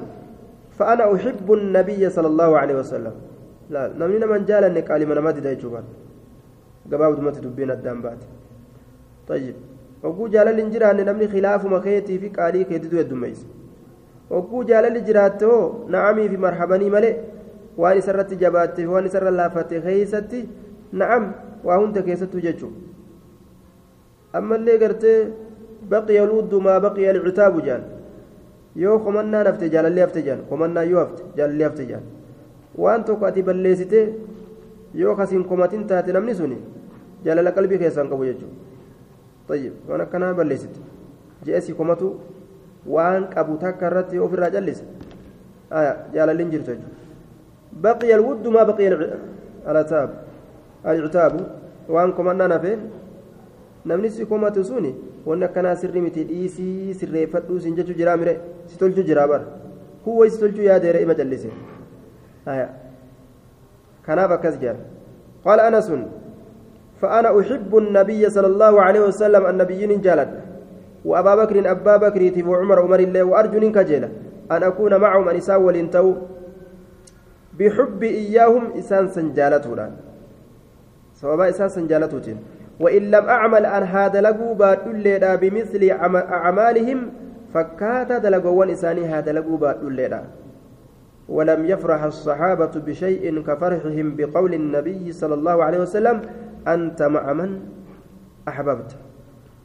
فأنا 0.78 1.14
أحب 1.14 1.52
النبي 1.52 2.11
صلى 2.11 2.28
الله 2.28 2.59
عليه 2.59 2.75
وسلم 2.75 3.14
لا 3.71 3.88
نمني 3.97 4.26
من 4.26 4.45
جال 4.45 4.64
أنك 4.64 4.90
قال 4.90 5.09
من 5.09 5.19
ما 5.19 5.33
تدعي 5.33 5.57
جوبان 5.57 5.85
قباب 6.92 7.16
دمت 7.16 7.38
دبين 7.40 7.71
الدنبات 7.71 8.21
طيب 9.28 9.54
وقو 10.02 10.28
جال 10.28 10.49
الانجرى 10.49 10.90
أن 10.90 11.00
نمني 11.09 11.28
خلاف 11.28 11.64
مخيتي 11.64 12.19
في 12.19 12.28
قالي 12.28 12.64
كيددو 12.64 13.00
الدميس 13.00 13.40
وقو 14.30 14.62
جال 14.62 14.85
الجراتو 14.85 15.88
نعمي 15.88 16.28
في 16.28 16.37
مرحبني 16.37 16.90
ملئ 16.90 17.14
waan 17.82 17.99
isarratti 18.02 18.37
jabaatte 18.42 18.87
waan 18.92 19.06
isarra 19.10 19.30
laafate 19.40 19.80
keeysatti 19.87 20.40
na'am 21.02 21.25
waa 21.66 21.78
hunda 21.82 22.02
keessattuu 22.08 22.40
jechuu 22.46 22.70
ammallee 24.38 24.78
gartee 24.82 25.18
baqiya 25.90 26.25
luuddu 26.30 26.60
maa 26.66 26.80
baqiya 26.87 27.10
alcitaabu 27.14 27.60
jaan 27.68 27.82
yoo 28.82 28.99
komannaan 29.06 29.46
hafte 29.50 29.68
jaalallee 29.75 30.04
hafte 30.06 30.22
jaan 30.28 30.40
komannaan 30.50 30.90
yoo 30.90 31.00
hafte 31.04 31.22
jaalallee 31.37 31.66
hafte 31.68 31.84
jaan 31.90 32.04
waan 32.84 33.04
tokko 33.04 33.26
ati 33.30 33.42
balleessite 33.49 34.00
yoo 35.02 35.14
kasiin 35.20 35.44
komatin 35.52 35.87
taate 35.92 36.12
namni 36.16 36.34
suni 36.40 36.58
jaalala 37.25 37.52
qalbii 37.56 37.78
keessaan 37.82 38.08
qabu 38.12 38.25
jechuudha 38.30 38.56
tayyib 39.49 39.75
waan 39.88 40.00
akkanaa 40.06 40.34
balleessite 40.40 40.78
je'esii 41.49 41.75
komatu 41.80 42.12
waan 42.96 43.28
qabu 43.34 43.56
takka 43.64 43.87
irratti 43.90 44.18
ofirraa 44.26 44.50
callise 44.56 44.84
jaalalliin 46.14 46.50
jirtu 46.54 46.70
jechuudha 46.70 47.00
بقي 47.72 48.14
الود 48.14 48.48
ما 48.48 48.62
بقي 48.62 48.88
العتاب 49.68 50.10
العتاب 50.86 51.32
وان 51.88 52.12
كمان 52.12 52.90
si 54.10 54.26
komatu 54.26 54.64
suni 54.64 54.94
wanni 55.26 55.44
akkanaa 55.44 55.76
sirri 55.76 56.00
miti 56.00 56.24
dhiisii 56.24 56.94
sirreeffadhuu 56.94 57.60
sin 57.60 57.74
jechuu 57.74 57.96
jiraa 58.00 58.16
mire 58.16 58.34
si 58.66 58.78
tolchuu 58.78 59.02
jiraa 59.02 59.26
bara 59.26 59.44
huwwa 60.04 60.30
si 60.30 60.40
tolchuu 60.40 60.62
yaadeera 60.62 61.00
ima 61.00 61.14
callise 61.14 61.48
kanaaf 64.06 64.30
akkas 64.36 64.60
jedha 64.60 64.84
qaala 65.44 65.66
anasun 65.70 66.02
فأنا 67.00 67.40
أحب 67.40 67.76
النبي 67.76 68.30
صلى 68.30 68.46
الله 68.46 68.82
عليه 68.82 69.00
وسلم 69.00 69.46
النبيين 69.46 70.00
جالد 70.00 70.30
وأبا 71.04 71.34
بكر 71.34 71.70
أبا 71.70 71.96
بكر 71.96 72.22
وعمر 72.48 72.78
عمر 72.80 73.00
الله 73.00 73.22
وأرجو 73.22 73.72
كجيلة 73.72 74.08
أن 74.50 74.62
أكون 74.62 75.00
معهم 75.00 75.28
أن 75.28 75.36
يساوي 75.36 75.72
الانتو 75.72 76.14
بحب 77.61 78.02
إياهم 78.02 78.64
إسان 78.79 79.09
سنجالتنا 79.09 79.90
سواء 81.14 81.49
إسان 81.49 81.69
سنجالتوتين 81.69 82.37
وإن 82.81 83.02
لم 83.11 83.25
أعمل 83.25 83.67
أن 83.67 83.83
هذا 83.83 84.20
لقوا 84.20 84.55
بادلنا 84.55 85.35
بمثل 85.35 85.83
أعمالهم 86.38 87.01
فكات 87.55 88.12
دلقوا 88.12 88.73
إساني 88.73 89.05
هذا 89.05 89.33
لقوا 89.33 89.57
بادلنا 89.59 90.25
ولم 91.29 91.64
يفرح 91.66 92.03
الصحابة 92.03 92.73
بشيء 92.87 93.40
كفرحهم 93.42 94.16
بقول 94.16 94.55
النبي 94.55 95.12
صلى 95.12 95.35
الله 95.35 95.64
عليه 95.64 95.79
وسلم 95.79 96.23
أنت 96.68 97.03
مع 97.03 97.33
من 97.33 97.61
أحببت. 98.49 98.96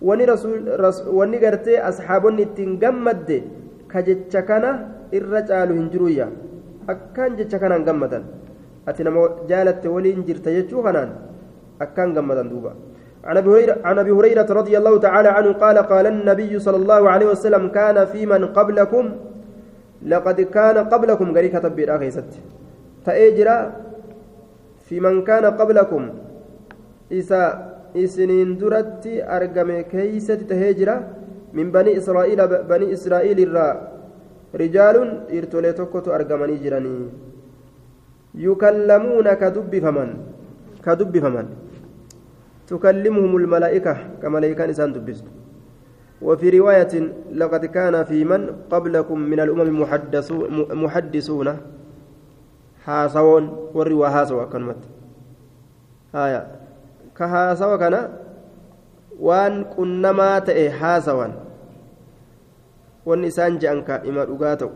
وني 0.01 0.25
رسول 0.25 0.79
رس 0.79 1.07
وني 1.07 1.37
قرتي 1.45 1.79
أصحابني 1.79 2.45
تنجمد 2.45 3.43
كجتشكنا 3.91 4.71
الرجال 6.89 7.33
هنجرويا 7.33 7.33
أكان 7.33 7.35
جتشكنا 7.35 7.77
جمدا 7.77 8.23
أتنا 8.87 9.29
جالت 9.49 9.85
ولي 9.85 10.13
انجرت 10.13 10.47
يجو 10.47 10.83
خنان 10.83 11.09
أكان 11.81 12.13
جمدا 12.13 12.41
دوبا 12.41 12.73
عن 13.85 13.97
ابي 13.99 14.11
هريره 14.11 14.49
رضي 14.49 14.77
الله 14.77 14.99
تعالى 14.99 15.29
عنه 15.29 15.53
قال 15.53 15.77
قال 15.77 16.07
النبي 16.07 16.59
صلى 16.59 16.75
الله 16.77 17.09
عليه 17.09 17.25
وسلم 17.25 17.67
كان 17.69 18.05
في 18.05 18.25
من 18.25 18.45
قبلكم 18.45 19.11
لقد 20.05 20.41
كان 20.41 20.77
قبلكم 20.77 21.31
غري 21.35 21.49
كتب 21.49 21.75
بيرا 21.75 21.97
خيست 21.97 22.29
تاجرا 23.05 23.57
في 24.85 24.99
من 24.99 25.23
كان 25.23 25.45
قبلكم 25.45 26.09
إسا 27.11 27.75
إسنين 27.95 28.57
درت 28.57 29.07
أرقم 29.07 29.81
كيست 29.81 30.31
تهجرا 30.31 31.07
من 31.53 31.71
بني 31.71 31.97
إسرائيل 31.97 32.47
بني 32.47 32.93
إسرائيل 32.93 33.39
الرا 33.39 33.94
رجال 34.63 34.95
إرتولي 35.37 35.71
توكوتو 35.73 36.09
أرقمني 36.15 36.55
جراني 36.63 36.95
يكلمون 38.35 39.27
كدب 39.41 39.73
فمن 39.85 40.09
كدب 40.85 41.13
فمن 41.23 41.45
تكلمهم 42.67 43.31
الملائكة 43.41 43.93
كملائكة 44.21 44.65
إنسان 44.65 44.93
دبست 44.93 45.25
وفي 46.21 46.49
رواية 46.59 46.93
لقد 47.31 47.65
كان 47.65 48.03
في 48.03 48.23
من 48.25 48.41
قبلكم 48.71 49.19
من 49.19 49.39
الأمم 49.39 49.69
محدثون 50.83 51.47
حاسون 52.85 53.43
والروا 53.73 54.07
هاسوا 54.07 54.45
كلمة 54.45 54.75
هايا 56.15 56.41
كهاسوا 57.17 57.75
كان 57.75 57.95
وان 59.19 59.63
كنما 59.63 60.39
تئ 63.05 63.11
حاسوا 63.11 63.11
والنسان 63.11 63.57
جانك 63.57 63.89
إما 64.07 64.23
رقاتو 64.23 64.69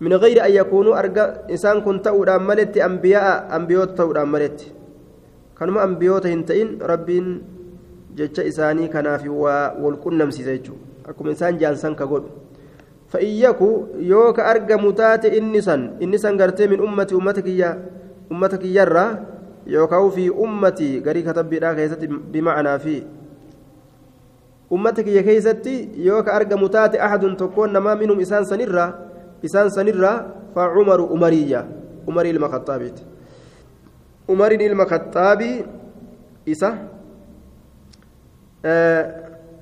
من 0.00 0.12
غير 0.12 0.44
أن 0.46 0.52
يكونوا 0.52 0.98
أرقى 0.98 1.50
إنسان 1.50 1.80
كنت 1.80 2.06
أودام 2.06 2.46
ملت 2.46 2.78
أنبياء 2.78 3.56
أنبيوت 3.56 3.98
تودام 3.98 4.32
ملت 4.32 4.76
kanuma 5.56 5.82
ambiyoota 5.82 6.28
hin 6.28 6.44
ta'in 6.44 6.80
rabbiin 6.84 7.28
jecha 8.16 8.44
isaanii 8.44 8.88
kanaaf 8.92 9.22
waa 9.28 9.72
wal 9.80 9.96
qunnamsiisa 9.96 10.52
jechuudha 10.52 11.08
akkuma 11.08 11.32
isaan 11.32 11.56
jaansan 11.58 11.96
ka 11.96 12.06
godhu 12.06 12.28
fa'iyyaku 13.08 13.68
yoo 14.04 14.32
ka 14.36 14.44
argamu 14.52 14.92
taate 14.92 15.32
inni 15.32 15.62
san 15.62 15.96
inni 16.00 16.18
san 16.18 16.36
gartee 16.36 16.68
min 16.68 16.80
ummati 16.80 17.16
ummata 17.16 17.42
kiyya 17.42 17.72
ummata 18.30 18.58
kiyyarraa 18.58 19.10
yookaan 19.76 20.10
fi 20.12 20.28
ummati 20.30 21.00
garii 21.00 21.24
katabbiidhaa 21.24 21.74
keessatti 21.74 22.08
bimacnaa 22.08 22.78
fi 22.84 23.00
ummata 24.70 25.02
kiyya 25.02 25.22
keessatti 25.22 25.74
yoo 26.06 26.22
ka 26.22 26.32
argamu 26.38 26.68
taate 26.68 26.96
ahadun 27.00 27.36
tokkoon 27.36 27.70
namaa 27.72 27.96
minhum 27.96 28.18
isaan 28.20 28.44
sanirraa 28.44 28.90
isaan 29.42 29.70
sanirraa 29.70 30.16
fa 30.54 30.70
cumaru 30.74 31.04
umariyya 31.16 31.60
umarii 32.06 32.32
ilma 32.34 32.48
khaxaabiiti 32.48 33.02
umariin 34.28 34.60
ilma 34.60 34.86
kaxaabii 34.86 35.56
isa 36.46 36.70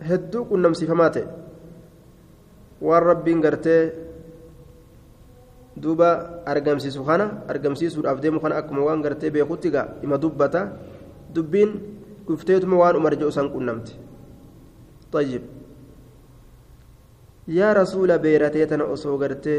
hedduu 0.08 0.44
qunnamsiifamaa 0.48 1.10
ta'e 1.16 1.24
waan 2.80 3.02
rabbiin 3.10 3.40
gartee 3.44 3.92
duuba 5.76 6.40
argamsiisu 6.46 7.04
kana 7.04 7.26
argamsiisuudhaaf 7.48 8.20
deemu 8.22 8.40
kana 8.40 8.56
akkuma 8.62 8.82
waan 8.88 9.02
gartee 9.04 9.30
beekutti 9.30 9.70
gaa 9.70 9.86
ima 10.02 10.16
dubbata 10.16 10.72
dubbiin 11.34 11.70
dhufteetuma 12.28 12.76
waan 12.76 12.96
umar 12.96 13.12
jedhu 13.16 13.32
san 13.32 13.50
qunnamte 13.52 13.92
طيب 15.13 15.41
يا 17.47 17.73
رسول 17.73 18.09
بيرتيتنا 18.17 18.93
أسو 18.93 19.15
غرتي 19.21 19.57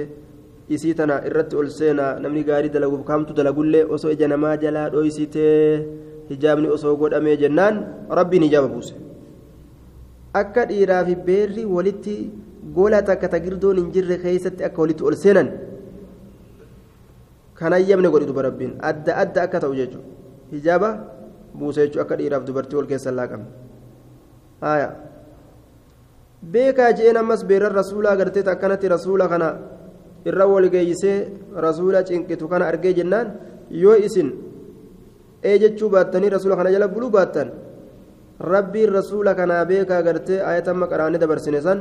isii 0.71 0.95
tana 0.95 1.15
irratti 1.29 1.57
ol 1.61 1.69
seenaa 1.79 2.13
namni 2.23 2.43
gaarii 2.49 2.71
dalaguuf 2.75 3.03
kaamtu 3.09 3.35
dalagullee 3.39 3.83
osoo 3.95 4.11
ija 4.15 4.29
namaa 4.33 4.55
jalaa 4.65 4.87
dhoysitee 4.93 5.83
hijaabni 6.31 6.69
osoo 6.77 6.93
godhamee 7.01 7.35
jennaan 7.43 7.81
rabbiin 8.19 8.45
hijaaba 8.47 8.69
buuse 8.75 8.95
akka 10.41 10.65
dhiiraa 10.71 11.01
fi 11.09 11.15
beerri 11.29 11.65
walitti 11.77 12.15
gola 12.77 13.03
takka 13.09 13.29
tagirdoon 13.35 13.81
hin 13.83 13.89
jirre 13.97 14.19
keessatti 14.25 14.65
akka 14.69 14.83
walitti 14.85 15.09
ol 15.11 15.17
seenan 15.25 15.49
kan 17.59 17.73
ayyamne 17.79 18.09
godhi 18.15 18.31
duba 18.31 18.47
rabbiin 18.49 18.73
adda 18.91 19.17
adda 19.23 19.43
akka 19.47 19.59
ta'u 19.67 19.75
jechuudha 19.81 20.07
hijaaba 20.55 20.91
buuse 21.59 21.81
jechuudha 21.83 22.05
akka 22.07 22.17
dhiiraaf 22.21 22.47
dubartii 22.49 22.79
wal 22.81 22.89
keessa 22.93 23.11
laaqame 23.19 23.47
haaya 24.63 24.89
Beekaa 26.54 26.92
je'een 26.98 27.18
ammas 27.18 27.42
beeran 27.50 27.74
rasuulaa 27.82 28.16
gartee 28.20 28.44
akkanatti 28.54 28.88
rasuula 28.96 29.28
kana. 29.28 29.50
irra 30.26 30.46
walgeeysee 30.50 31.18
rasuula 31.66 32.02
cinqitu 32.04 32.50
kana 32.50 32.66
argee 32.72 32.94
jennaan 32.98 33.28
yoo 33.70 33.96
isin 34.08 34.30
ee 35.50 35.58
jechuu 35.62 35.90
baattanii 35.96 36.30
rasuula 36.36 36.56
kana 36.58 36.72
jala 36.76 36.88
buluu 36.88 37.10
baattan 37.18 37.52
rabbiin 38.54 38.90
rasuula 38.98 39.36
kanaa 39.40 39.66
beekaa 39.72 40.02
gartee 40.08 40.42
ayatamma 40.50 40.90
qaraanni 40.92 41.22
dabarsine 41.24 41.62
san 41.62 41.80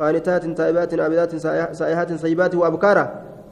qaanitaatin 0.00 0.54
taa'ibaatin 0.58 1.00
abidaatin 1.06 1.40
saa'ihaatin 1.78 2.18
sayyibaatin 2.24 2.58
wa 2.62 2.66
abkaara 2.68 3.04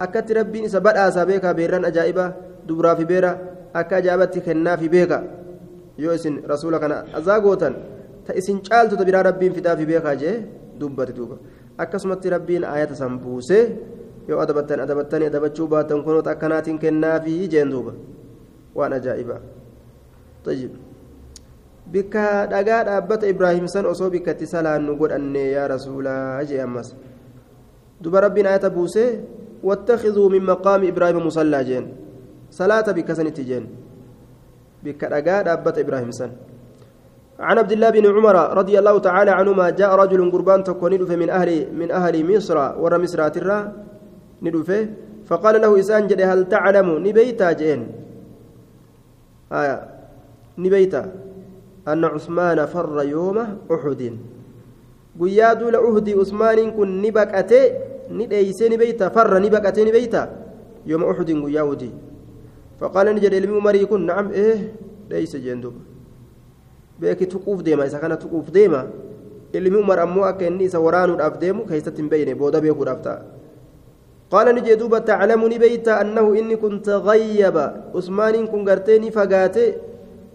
akkatti 0.05 0.37
rabbiin 0.41 0.69
isa 0.69 0.81
badhaasaa 0.87 1.27
beekaa 1.31 1.55
beerran 1.55 1.85
ajaa'iba 1.91 2.27
dubraa 2.69 2.97
fi 3.01 3.05
beera 3.13 3.33
akka 3.81 3.97
ajaa'ibatti 4.01 4.41
kennaa 4.47 4.77
fi 4.77 4.89
beeka 4.95 5.19
yoo 5.97 6.13
isin 6.19 6.37
rasuula 6.53 6.79
kana 6.85 7.05
azaa 7.19 7.41
gootan 7.41 7.75
biraa 9.07 9.23
rabbiin 9.23 9.55
fidaa 9.55 9.77
fi 9.77 9.87
beekaa 9.87 10.17
jee 10.17 10.37
dubbate 10.81 11.13
duuba 11.13 11.37
akkasumatti 11.79 12.31
rabbiin 12.31 12.65
ayata 12.65 12.95
san 12.95 13.19
buusee 13.19 13.65
yoo 14.29 14.41
adabattan 14.41 14.81
adabattanii 14.81 15.27
adabachuu 15.33 15.69
baatan 15.69 16.05
kunoota 16.05 16.31
akkanaatiin 16.31 16.79
kennaa 16.79 17.21
fi 17.21 17.49
jeen 17.49 17.71
duuba 17.71 17.93
waan 18.75 18.93
ajaa'ibaa 18.93 19.41
طيب 20.45 20.73
bikka 21.93 22.47
dhagaa 22.49 22.85
dhaabbata 22.89 23.29
ibraahim 23.29 23.67
san 23.69 23.85
osoo 23.87 24.09
bikkatti 24.11 24.47
salaannu 24.47 24.97
godhanne 24.97 25.43
yaa 25.53 25.69
rasuulaa 25.69 26.41
jee 26.49 26.63
ammas 26.65 26.97
duba 28.01 28.25
rabbiin 28.25 28.47
ayata 28.47 28.71
buusee 28.73 29.11
واتخذوا 29.63 30.29
من 30.29 30.43
مقام 30.43 30.81
إبراهيم 30.89 31.17
مصلى 31.27 31.65
جين 31.65 31.85
صلاة 32.51 32.87
بكسنة 32.97 33.37
جين 33.49 33.65
بك 34.85 35.05
رقاد 35.05 35.49
أبت 35.49 35.77
إبراهيم 35.85 36.11
سن 36.11 36.31
عن 37.41 37.59
عبد 37.59 37.73
الله 37.73 37.91
بن 37.91 38.07
عمر 38.07 38.37
رضي 38.61 38.79
الله 38.79 38.99
تعالى 38.99 39.31
عنهما 39.31 39.71
جاء 39.71 39.91
رجل 39.95 40.31
قربان 40.31 40.65
تكون 40.65 40.93
من 40.93 41.31
أهل 41.31 41.51
من 41.73 41.89
أهل 41.91 42.37
مصر 42.37 42.57
ور 42.77 42.99
مصر 42.99 43.29
ترى 43.29 43.59
ندفه 44.43 44.89
فقال 45.27 45.61
له 45.61 45.81
إسان 45.81 46.07
جد 46.07 46.21
هل 46.21 46.49
تعلم 46.49 46.89
نبيتا؟ 47.07 47.53
جين 47.53 47.81
آية. 49.53 49.77
نبيتا. 50.59 51.03
أن 51.89 52.05
عثمان 52.05 52.67
فر 52.67 53.03
يوم 53.03 53.39
أحد. 53.73 54.03
قياد 55.21 55.63
لأهد 55.63 56.09
عثمان 56.19 56.59
كن 56.71 57.03
نبكأتي 57.03 57.63
نديسي 58.11 58.69
نبيتا 58.69 59.09
فر 59.09 59.33
نبكأتي 59.39 59.85
نبيتا. 59.85 60.23
يوم 60.87 61.03
أحد 61.05 61.31
قياودي 61.45 61.91
فقال 62.81 63.07
نجد 63.15 63.35
علمي 63.35 63.61
مري 63.61 63.87
كن 63.87 64.07
نعم 64.07 64.31
إيه 64.31 64.73
ليس 65.11 65.37
جندوب 65.37 65.90
beeki 67.01 67.27
tuquuf 67.33 67.63
deema 67.67 67.87
isa 67.89 67.99
kana 67.99 68.17
tuquuf 68.21 68.53
deema 68.57 68.87
ilmi 69.53 69.79
umar 69.83 69.99
ammoo 70.07 70.25
akka 70.31 70.47
inni 70.47 70.65
isa 70.71 70.79
waraanuudhaaf 70.87 71.39
deemu 71.43 71.65
keessatti 71.71 72.01
hin 72.03 72.09
beeyne 72.13 72.35
booda 72.41 72.61
beekuudhaaf 72.65 73.01
ta'a 73.07 73.21
qaala 74.33 74.53
ni 74.57 74.61
jee 74.67 74.77
duuba 74.81 75.01
taclamu 75.11 75.49
ni 75.53 75.59
beeyta 75.63 75.99
annahu 76.03 76.37
inni 76.41 76.57
kun 76.63 76.79
tagayyaba 76.91 77.65
usmaaniin 78.01 78.47
kun 78.53 78.63
gartee 78.69 78.99
ni 79.05 79.11
fagaate 79.17 79.65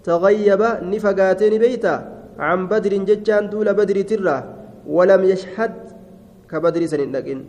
tagayyaba 0.07 0.69
ni 0.89 0.99
fagaatee 1.05 1.49
ni 1.53 1.59
beeyta 1.63 1.93
can 2.39 2.67
badrin 2.71 3.05
jechaan 3.09 3.47
duula 3.51 3.71
badritirra 3.79 4.35
walam 4.97 5.23
yashhad 5.31 5.73
ka 6.51 6.59
badri 6.65 6.89
san 6.91 6.99
hin 7.05 7.13
dhaqin 7.15 7.39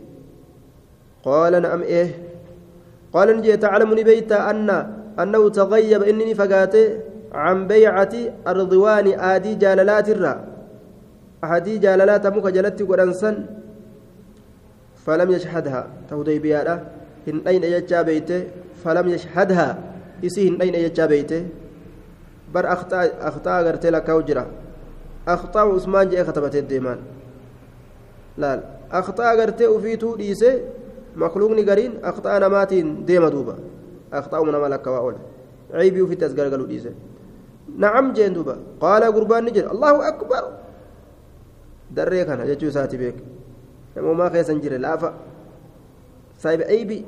qaala 1.27 1.59
na'am 1.65 1.83
eh 1.99 2.07
qaala 3.13 3.35
ni 3.35 3.41
jee 3.47 3.57
taclamu 3.65 3.93
ni 3.99 4.03
beeyta 4.09 4.37
anna 4.51 4.77
annahu 5.23 5.51
tagayyaba 5.59 6.07
inni 6.11 6.31
ni 6.31 6.35
fagaate 6.41 6.81
عن 7.37 7.67
بيعة 7.69 8.13
الرضوان 8.47 9.07
آدي 9.33 9.55
جاللات 9.61 10.07
الرا. 10.09 10.35
أحدي 11.43 11.77
جاللات 11.77 12.27
مك 12.27 12.45
جلت 12.57 12.79
قرنسا 12.89 13.31
فلم 15.05 15.29
يشهدها. 15.31 15.81
تهدي 16.09 16.39
بيالا. 16.39 16.75
إن 17.29 17.37
أين 17.47 17.63
يجا 17.63 18.01
بيته 18.01 18.41
فلم 18.83 19.05
يشهدها. 19.07 19.69
إسي 20.25 20.47
إن 20.49 20.55
أين 20.61 20.75
يجا 20.75 21.05
بيته 21.05 21.41
بر 22.53 22.65
أخطاء 22.73 23.05
أخطاء 23.21 23.57
قرت 23.67 23.85
لك 23.85 24.09
وجرة 24.09 24.45
أخطاء 25.27 25.65
عثمان 25.75 26.09
جاء 26.09 26.23
خطبت 26.23 26.55
الديمان. 26.55 26.99
لا 28.37 28.63
أخطاء 28.91 29.29
قرت 29.39 29.61
وفيتو 29.61 30.15
ديسه 30.15 30.53
مخلوقني 31.15 31.61
قرين 31.69 31.91
أخطاء 32.03 32.33
نماتين 32.39 33.05
ديما 33.05 33.29
دوبا. 33.29 33.55
أخطاء 34.13 34.43
من 34.43 34.55
ملك 34.55 34.87
وأول. 34.87 35.15
عيبي 35.73 36.01
وفي 36.01 36.15
تسقرقلو 36.15 36.65
ديسه 36.65 36.91
نعم 37.77 38.13
جين 38.13 38.33
دوبا. 38.33 38.55
قال 38.81 39.03
قربان 39.15 39.45
نجر. 39.45 39.65
الله 39.71 40.07
أكبر. 40.07 40.43
دري 41.95 42.25
كان 42.25 42.41
جتشو 42.49 42.69
ساتي 42.69 42.97
بيك. 42.97 43.17
نمو 43.97 44.13
ما 44.13 44.29
خيسن 44.33 44.59
جري 44.59 44.77
لافا. 44.77 45.13
سايب 46.41 46.61
أيبي. 46.61 47.05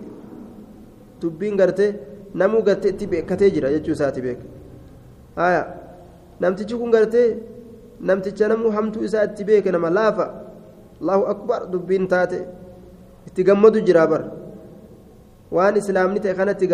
تبين 1.22 1.54
قرتي 1.62 1.88
نمو 2.36 2.60
قرتي 2.68 2.92
تبي 3.00 3.22
كتجرا 3.30 3.70
جتشو 3.76 3.94
ساتي 3.94 4.22
بيك. 4.22 4.40
آية. 5.38 5.64
نمتيجي 6.42 6.76
كون 6.78 6.96
قرتي 6.96 7.24
نمتيجي 8.02 8.46
نمو 8.48 8.72
حمتو 8.72 9.06
إساتي 9.06 9.44
بيك. 9.44 9.68
نما 9.68 9.90
لافا. 9.98 10.28
الله 11.02 11.20
أكبر. 11.34 11.60
دبين 11.74 12.08
تاتي. 12.08 12.42
اتقمدوا 13.28 13.86
جرابر 13.88 14.24
waan 15.52 15.76
islaamni 15.82 16.22
ta'e 16.22 16.34
kanatti 16.38 16.68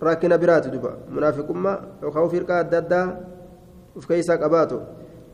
rakkina 0.00 0.38
biraati 0.38 0.70
duba 0.70 0.96
munaafiqummaa 1.10 2.02
yookaan 2.02 2.30
firqaa 2.30 2.58
adda 2.64 2.78
addaa 2.78 3.06
uf 3.96 4.06
keessaa 4.06 4.38
qabaatu 4.38 4.80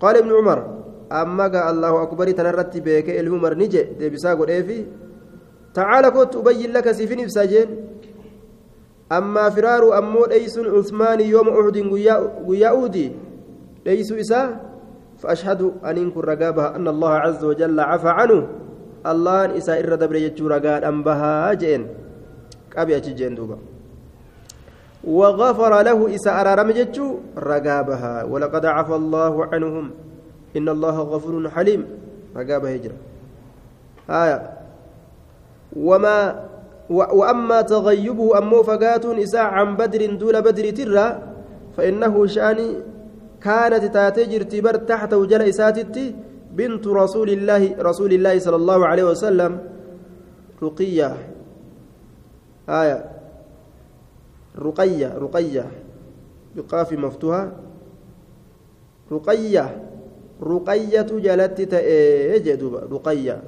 qaala 0.01 0.18
ibnu 0.22 0.37
cumar 0.38 0.61
amma 1.11 1.48
gaa 1.48 1.68
allahu 1.72 1.96
akbarii 2.07 2.35
tanarratti 2.35 2.81
beekee 2.81 3.18
ilmi 3.20 3.37
umar 3.37 3.57
ni 3.57 3.68
je 3.68 3.83
deebisaa 3.98 4.37
godheefi 4.37 4.87
tacaala 5.75 6.11
kottu 6.11 6.40
ubayyin 6.40 6.72
laka 6.72 6.94
siifin 6.94 7.25
ibsaa 7.27 7.46
jeen 7.46 7.70
ammaa 9.11 9.51
firaaru 9.51 9.92
ammoo 10.01 10.27
dheeysuun 10.33 10.68
usmaanii 10.81 11.31
yooma 11.31 11.57
uhudin 11.61 11.88
guyyaa 11.90 12.75
uhudii 12.75 13.11
dheeysuu 13.85 14.20
isaa 14.27 14.46
فأشهد 15.22 15.62
أن 15.85 15.96
إن 15.98 16.11
كن 16.11 16.20
رقابها 16.20 16.77
أن 16.77 16.88
الله 16.88 17.11
عز 17.11 17.44
وجل 17.44 17.81
عفى 17.81 18.09
عنه 18.09 18.48
الله 19.07 19.57
إسا 19.59 19.79
إر 19.79 19.94
دبر 19.94 20.16
يجو 20.16 20.46
رقاد 20.51 20.83
أنبها 20.85 21.55
جين 21.55 21.87
قبي 22.77 22.96
أجي 22.96 23.29
دوبا 23.29 23.72
وغفر 25.05 25.83
له 25.83 26.15
إسا 26.15 26.41
أرارم 26.41 26.71
رقابها. 27.38 28.25
ولقد 28.25 28.67
عفى 28.67 28.95
الله 28.95 29.45
عنهم. 29.45 29.91
إن 30.57 30.69
الله 30.69 30.97
غفور 31.01 31.51
حليم. 31.51 31.87
رقابها 32.37 32.75
هجرة. 32.75 32.95
آية. 34.11 34.51
وما 35.77 36.45
وأما 36.91 37.61
تغيبه 37.61 38.38
أمو 38.38 38.62
فقات 38.62 39.07
إساء 39.07 39.43
عن 39.43 39.77
بدر 39.77 40.15
دون 40.15 40.41
بدر 40.41 40.71
ترى 40.71 41.19
فإنه 41.77 42.27
شأني 42.27 42.77
كانت 43.41 43.85
تاتجر 43.85 44.43
تبر 44.43 44.75
تحت 44.75 45.15
وجل 45.15 45.43
إساتتي 45.43 46.15
بنت 46.53 46.87
رسول 46.87 47.31
الله 47.31 47.77
رسول 47.81 48.12
الله 48.12 48.38
صلى 48.38 48.57
الله 48.57 48.87
عليه 48.87 49.05
وسلم 49.05 49.59
رقية. 50.62 51.17
آية. 52.69 53.12
رقية 54.59 55.19
رقية. 55.19 55.71
بقاف 56.57 56.93
مفتوحة. 56.93 57.53
رقية 59.12 59.83
رقية 60.43 61.03
جلت 61.03 61.61
تأجد 61.61 62.62
إيه، 62.62 62.87
رقية. 62.93 63.43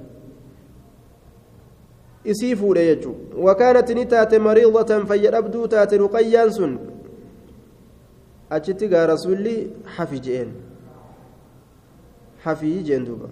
إسيفو 2.27 2.75
ليجو 2.75 3.15
وكانت 3.37 3.93
نتات 3.93 4.35
مريضة 4.35 5.05
فيربدو 5.05 5.67
تات 5.67 5.95
رقية 5.95 6.49
سن. 6.49 6.79
أجتقى 8.53 9.07
رسولي 9.07 9.71
حفجين 9.87 10.53
حفيجين 12.43 13.05
دوبا 13.05 13.29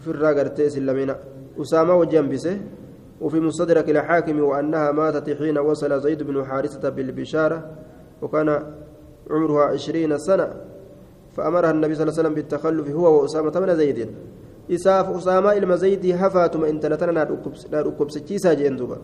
في 0.00 0.08
الرقر 0.08 0.46
تيس 0.46 0.78
اللمين 0.78 1.14
أسامة 1.60 1.94
وجنبسه 1.94 2.60
وفي 3.24 3.38
مستدرك 3.40 3.86
الحاكم 3.90 4.36
وأنها 4.40 4.92
ماتت 4.92 5.26
حين 5.40 5.58
وصل 5.58 5.92
زيد 6.00 6.20
بن 6.28 6.36
حارثة 6.44 6.84
بالبشارة 6.96 7.58
وكان 8.22 8.48
عمرها 9.30 9.64
عشرين 9.72 10.12
سنة. 10.18 10.48
فأمرها 11.36 11.70
النبي 11.70 11.94
صلى 11.94 12.02
الله 12.02 12.14
عليه 12.14 12.22
وسلم 12.22 12.34
بالتخلف 12.34 12.86
هو 12.98 13.06
وأسامة 13.16 13.54
من 13.60 13.70
زيد. 13.80 13.98
usaamaa 14.68 15.54
ilma 15.54 15.76
zaydii 15.76 16.12
hafaatuma 16.12 16.68
intala 16.68 16.96
tana 16.96 17.12
naa 17.12 17.24
dhukkubsachiisaa 17.84 18.54
jeen 18.54 18.76
duba 18.76 18.96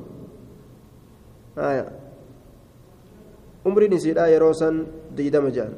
umriin 3.65 3.93
isiidha 3.93 4.27
yeroo 4.27 4.53
san 4.55 4.87
diidama 5.17 5.51
jedhan 5.51 5.77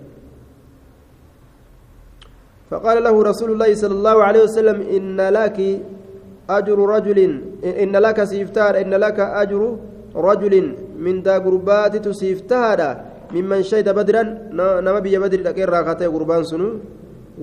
فقال 2.72 3.04
له 3.04 3.12
رسول 3.12 3.52
الله 3.52 3.74
صلى 3.74 3.94
الله 4.00 4.16
عليه 4.24 4.42
وسلم 4.48 4.78
إن 4.96 5.20
لك 5.20 5.58
أجر 6.58 6.78
رجل 6.94 7.18
إن 7.82 7.96
لك 7.96 8.18
سيفتار 8.24 8.80
إن 8.80 8.94
لك 9.04 9.18
أجر 9.42 9.62
رجل 10.28 10.54
من 11.04 11.22
دا 11.22 11.38
قربات 11.44 11.96
تسيفتار 11.96 12.80
ممن 13.34 13.62
شهد 13.62 13.88
بدرا 13.98 14.22
نما 14.86 15.00
بي 15.04 15.18
بدر 15.18 15.40
لكن 15.40 15.64
راقته 15.64 16.06
قربان 16.14 16.44
سنو 16.50 16.68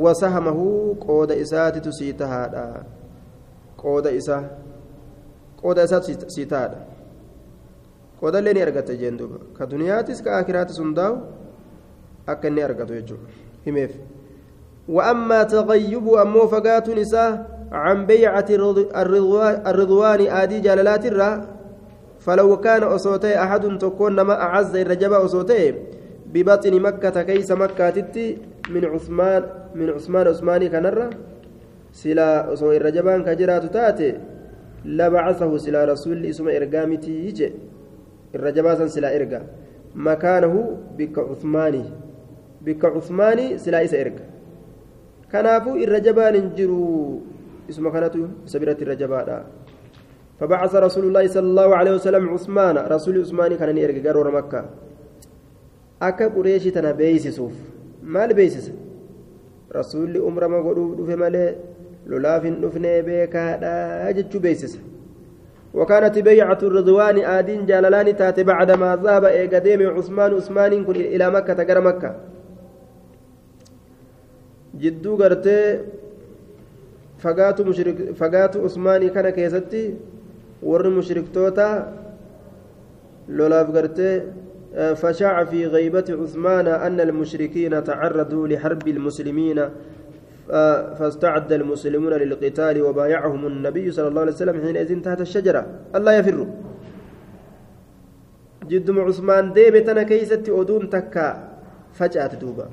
وسهمه 0.03 0.59
قود 1.07 1.31
إسات 1.31 1.89
سيتهادا 1.89 2.67
قود 3.77 4.07
إسا 4.07 4.37
قود 5.63 5.79
إسات 5.79 6.05
jeen 8.99 9.15
duuba 9.17 9.37
ka 9.57 9.63
duniyaatis 9.65 10.19
ka 10.23 10.37
akiraatis 10.37 10.79
hundaa'u 10.83 11.15
akka 12.27 12.47
inni 12.47 12.61
argatu 12.67 12.93
jechuudha 12.93 13.27
himeef 13.65 13.91
وأما 14.89 15.43
تغيب 15.43 16.13
أمو 16.13 16.47
فقات 16.47 16.89
نساء 16.89 17.58
عن 17.71 18.05
بيعة 18.05 18.45
الرضوان 19.67 20.21
آدي 20.27 20.59
جلالات 20.59 21.05
الرا 21.05 21.45
فلو 22.19 22.57
كان 22.57 22.83
أصوتي 22.83 23.43
أحد 23.43 23.77
تكون 23.77 24.21
ما 24.21 24.33
أعز 24.41 24.75
الرجب 24.75 25.13
أصوتي 25.13 25.75
ببطن 26.33 26.81
مكة 26.81 27.21
كيس 27.23 27.51
مكة 27.51 27.89
تتي 27.89 28.37
من 28.69 28.85
عثمان 28.85 29.43
من 29.75 29.89
عثمان 29.89 30.27
عثماني 30.27 30.69
كنرة 30.69 31.09
سلا 31.93 32.53
أصوي 32.53 32.77
الرجبان 32.77 33.23
كجرات 33.23 33.65
تاتي 33.73 34.13
لبعثه 34.85 35.57
سلا 35.57 35.85
رسول 35.85 36.25
اسم 36.25 36.47
إرقامتي 36.47 37.25
يجي 37.25 37.53
الرجباسا 38.35 38.87
سلا 38.87 39.15
إرقا 39.15 39.41
مكانه 39.95 40.77
بك 40.97 41.19
عثماني 41.19 41.85
بك 42.61 42.85
عثماني 42.85 43.57
سلا 43.57 43.83
إس 43.83 43.93
إرقا 43.93 44.25
كنافو 45.31 45.75
الرجبان 45.75 46.35
انجروا 46.35 47.19
اسم 47.69 47.89
كانتو 47.93 48.21
سبيرة 48.45 48.79
الرجبان 48.81 49.29
فبعث 50.39 50.73
رسول 50.75 51.03
الله 51.07 51.25
صلى 51.35 51.47
الله 51.51 51.69
عليه 51.79 51.93
وسلم 51.97 52.23
عثمان 52.33 52.75
رسول 52.95 53.15
عثمان 53.23 53.51
كان 53.59 53.77
إرقا 53.77 54.01
قرر 54.05 54.27
مكة. 54.37 54.61
أكا 56.01 56.25
قريشي 56.35 56.71
تنا 56.71 56.91
بيسسوف. 56.91 57.55
maal 58.03 58.33
beeksisa 58.33 58.71
rasuulli 59.77 60.19
umrama 60.19 60.61
godhuuf 60.63 60.95
dhufe 60.99 61.15
malee 61.23 61.49
lolaaf 62.11 62.43
hin 62.47 62.55
dhufnee 62.61 63.01
beekaadha 63.09 64.13
jechuu 64.19 64.39
beeksisa 64.39 64.79
وكانت 65.73 66.17
بيعة 66.19 66.57
الرضوان 66.63 67.17
آدين 67.37 67.65
جاللان 67.69 68.17
تاتي 68.17 68.43
بعدما 68.43 68.95
ذهب 69.05 69.23
إيقاديم 69.25 69.81
عثمان 69.97 70.33
عثمان 70.33 70.83
كن 70.85 70.95
إلى 70.95 71.29
مكة 71.29 71.53
تقرى 71.53 71.81
مكة. 71.81 72.15
جدو 74.81 75.15
قرتي 75.21 75.79
مشرك 77.61 78.15
فقات 78.15 78.57
عثماني 78.57 79.09
كان 79.09 79.29
كيستي 79.29 79.93
ور 80.63 80.89
مشرك 80.89 81.25
توتا 81.33 81.93
لولاف 83.29 83.67
قرتي 83.75 84.23
فشاع 84.95 85.43
في 85.43 85.65
غيبة 85.65 86.05
عثمان 86.09 86.67
أن 86.67 86.99
المشركين 87.01 87.83
تعرضوا 87.83 88.47
لحرب 88.47 88.87
المسلمين 88.87 89.69
فاستعد 90.97 91.53
المسلمون 91.53 92.13
للقتال 92.13 92.81
وبايعهم 92.81 93.47
النبي 93.47 93.91
صلى 93.91 94.07
الله 94.07 94.21
عليه 94.21 94.31
وسلم 94.31 94.61
حينئذ 94.61 95.01
تحت 95.01 95.21
الشجرة 95.21 95.65
الله 95.95 96.13
يفر 96.13 96.47
جد 98.69 98.89
عثمان 98.99 99.53
ديبتنا 99.53 100.03
كيست 100.03 100.49
أدون 100.49 100.89
تكا 100.89 101.49
فجأة 101.93 102.33
دوبا 102.41 102.67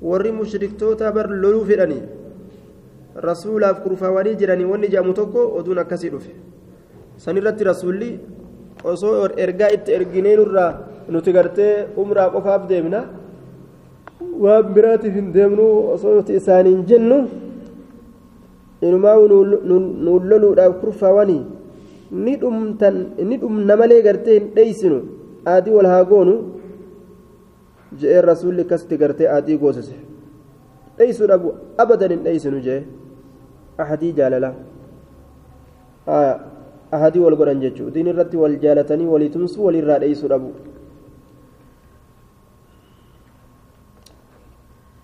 warri 0.00 0.32
mushriktoota 0.32 1.12
bar 1.12 1.28
loluu 1.28 1.64
fedhanii 1.68 2.02
rasuulaaf 3.16 3.82
kurfaawanii 3.84 4.36
jiranii 4.40 4.64
wanni 4.72 4.88
jedhamu 4.92 5.12
tokko 5.14 5.40
oduun 5.58 5.78
akkasii 5.78 6.10
dhufe. 6.10 6.30
Sanirratti 7.16 7.64
rasuulli 7.64 8.10
osoo 8.84 9.28
ergaa 9.36 9.70
itti 9.76 9.92
erginee 9.92 10.36
nurraa 10.36 10.70
nuti 11.08 11.32
gartee 11.32 11.86
umraa 11.96 12.30
qofaaf 12.30 12.68
deemna. 12.68 13.00
Waan 14.42 14.72
biraatiif 14.74 15.14
hin 15.14 15.32
deemnu 15.34 15.66
osoo 15.94 16.14
nuti 16.18 16.34
isaaniin 16.40 16.84
jennu 16.88 17.18
inumaa 18.82 19.16
nuun 20.04 20.22
loluudhaaf 20.30 20.74
kurfaawanii 20.80 21.42
ni 22.24 22.36
dhumtan 22.42 22.96
ni 23.28 23.36
dhumna 23.42 23.76
malee 23.80 24.02
gartee 24.06 24.38
hin 24.38 24.46
dheeysinu 24.54 24.98
aadii 25.52 25.74
wal 25.76 25.86
haa 25.92 26.04
goonu 26.04 26.34
je'een 28.00 28.24
rasuulli 28.30 28.62
akkasitti 28.66 28.96
gartee 29.02 29.28
aadii 29.34 29.58
goosise 29.62 29.94
dheeysuu 30.98 31.26
dhabu 31.32 31.52
abadan 31.84 32.10
hin 32.14 32.24
dheeysinu 32.24 32.60
jee 32.66 32.80
ahadii 33.84 34.12
jaalala 34.18 34.54
ahadii 36.96 37.22
wal 37.26 37.36
godhan 37.40 37.60
jechuu 37.60 37.90
diin 37.94 38.06
irratti 38.12 38.36
wal 38.42 38.56
jaalatanii 38.64 39.12
walii 39.14 39.32
tumsuu 39.36 39.64
walirraa 39.68 39.98
dheeysuu 40.04 40.28
dhabu 40.34 40.52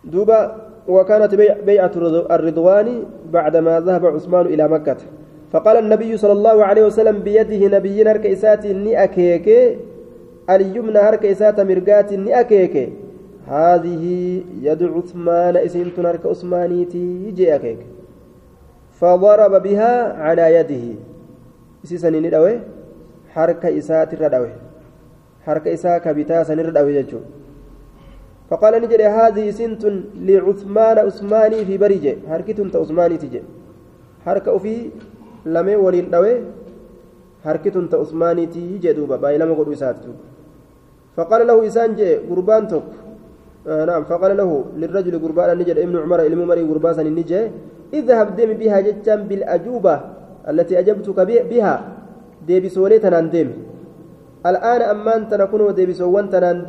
دوبا 0.07 0.41
وكانت 0.89 1.35
بيعة 1.67 1.95
الرضوان 2.31 2.89
بعدما 3.33 3.81
ذهب 3.81 4.07
عثمان 4.07 4.47
إلى 4.47 4.69
مكة. 4.69 4.97
فقال 5.53 5.77
النبي 5.77 6.17
صلى 6.17 6.33
الله 6.33 6.65
عليه 6.65 6.85
وسلم 6.87 7.19
بيده 7.27 7.79
نبي 7.79 8.03
هرك 8.03 8.27
إسات 8.27 8.67
ني 8.67 9.05
أكيك 9.05 9.49
اليمنى 10.51 10.99
هرك 10.99 11.27
إسات 11.27 11.61
مرقات 11.61 12.13
ني 12.13 12.41
أكيك. 12.41 12.93
هذه 13.47 14.05
يد 14.63 14.83
عثمان 14.83 15.57
إسنت 15.57 15.99
هرك 15.99 16.27
عثمانيتي 16.27 17.31
جي 17.37 17.55
أكيك. 17.55 17.79
فضرب 19.01 19.63
بها 19.63 19.93
على 20.25 20.45
يده. 20.57 20.85
إسيسا 21.85 22.11
ندوي 22.11 22.55
حرك 23.35 23.63
إسات 23.67 24.11
الردوي 24.15 24.53
حرك 25.47 25.67
إساك 25.77 26.09
بتا 26.17 26.39
سنر 26.49 26.69
ججو. 26.99 27.21
فقال 28.51 28.73
نجد 28.83 29.01
هذه 29.19 29.51
سنت 29.51 29.83
لعثمان 30.29 30.97
عثماني 31.07 31.59
في 31.69 31.75
بريجة. 31.83 32.15
حركة 32.31 32.59
عثماني 32.81 33.17
تجي. 33.23 33.43
حركة 34.27 34.59
في 34.59 34.75
لمي 35.55 35.77
ولين 35.77 36.11
دوي. 36.15 36.35
حركة 37.45 37.77
عثماني 38.01 38.45
تجي 38.47 38.93
دوبا. 38.93 39.17
باي 39.23 39.39
لما 39.39 39.55
قد 39.59 39.69
فقال 41.17 41.47
له 41.47 41.67
إسان 41.67 41.91
قربان 42.31 42.63
توك. 42.69 42.89
آه 43.67 43.85
نعم 43.85 44.03
فقال 44.05 44.37
له 44.37 44.51
للرجل 44.81 45.15
قربان 45.25 45.59
نجد 45.59 45.79
ابن 45.79 45.97
عمر 46.05 46.21
ابن 46.27 46.41
مري 46.51 46.63
قربان 46.71 47.07
النجي 47.07 47.41
اذهب 47.99 48.29
دم 48.37 48.51
بها 48.61 48.79
جتا 48.87 49.15
بالأجوبة 49.29 49.95
التي 50.51 50.79
أجبتك 50.79 51.19
بها. 51.51 51.75
ديبي 52.47 52.69
سوليتنا 52.69 53.21
ديم 53.35 53.49
الآن 54.47 54.83
أمان 54.83 55.21
تنكون 55.31 55.61
وديبي 55.61 55.95
سوان 56.01 56.31
تنان 56.31 56.63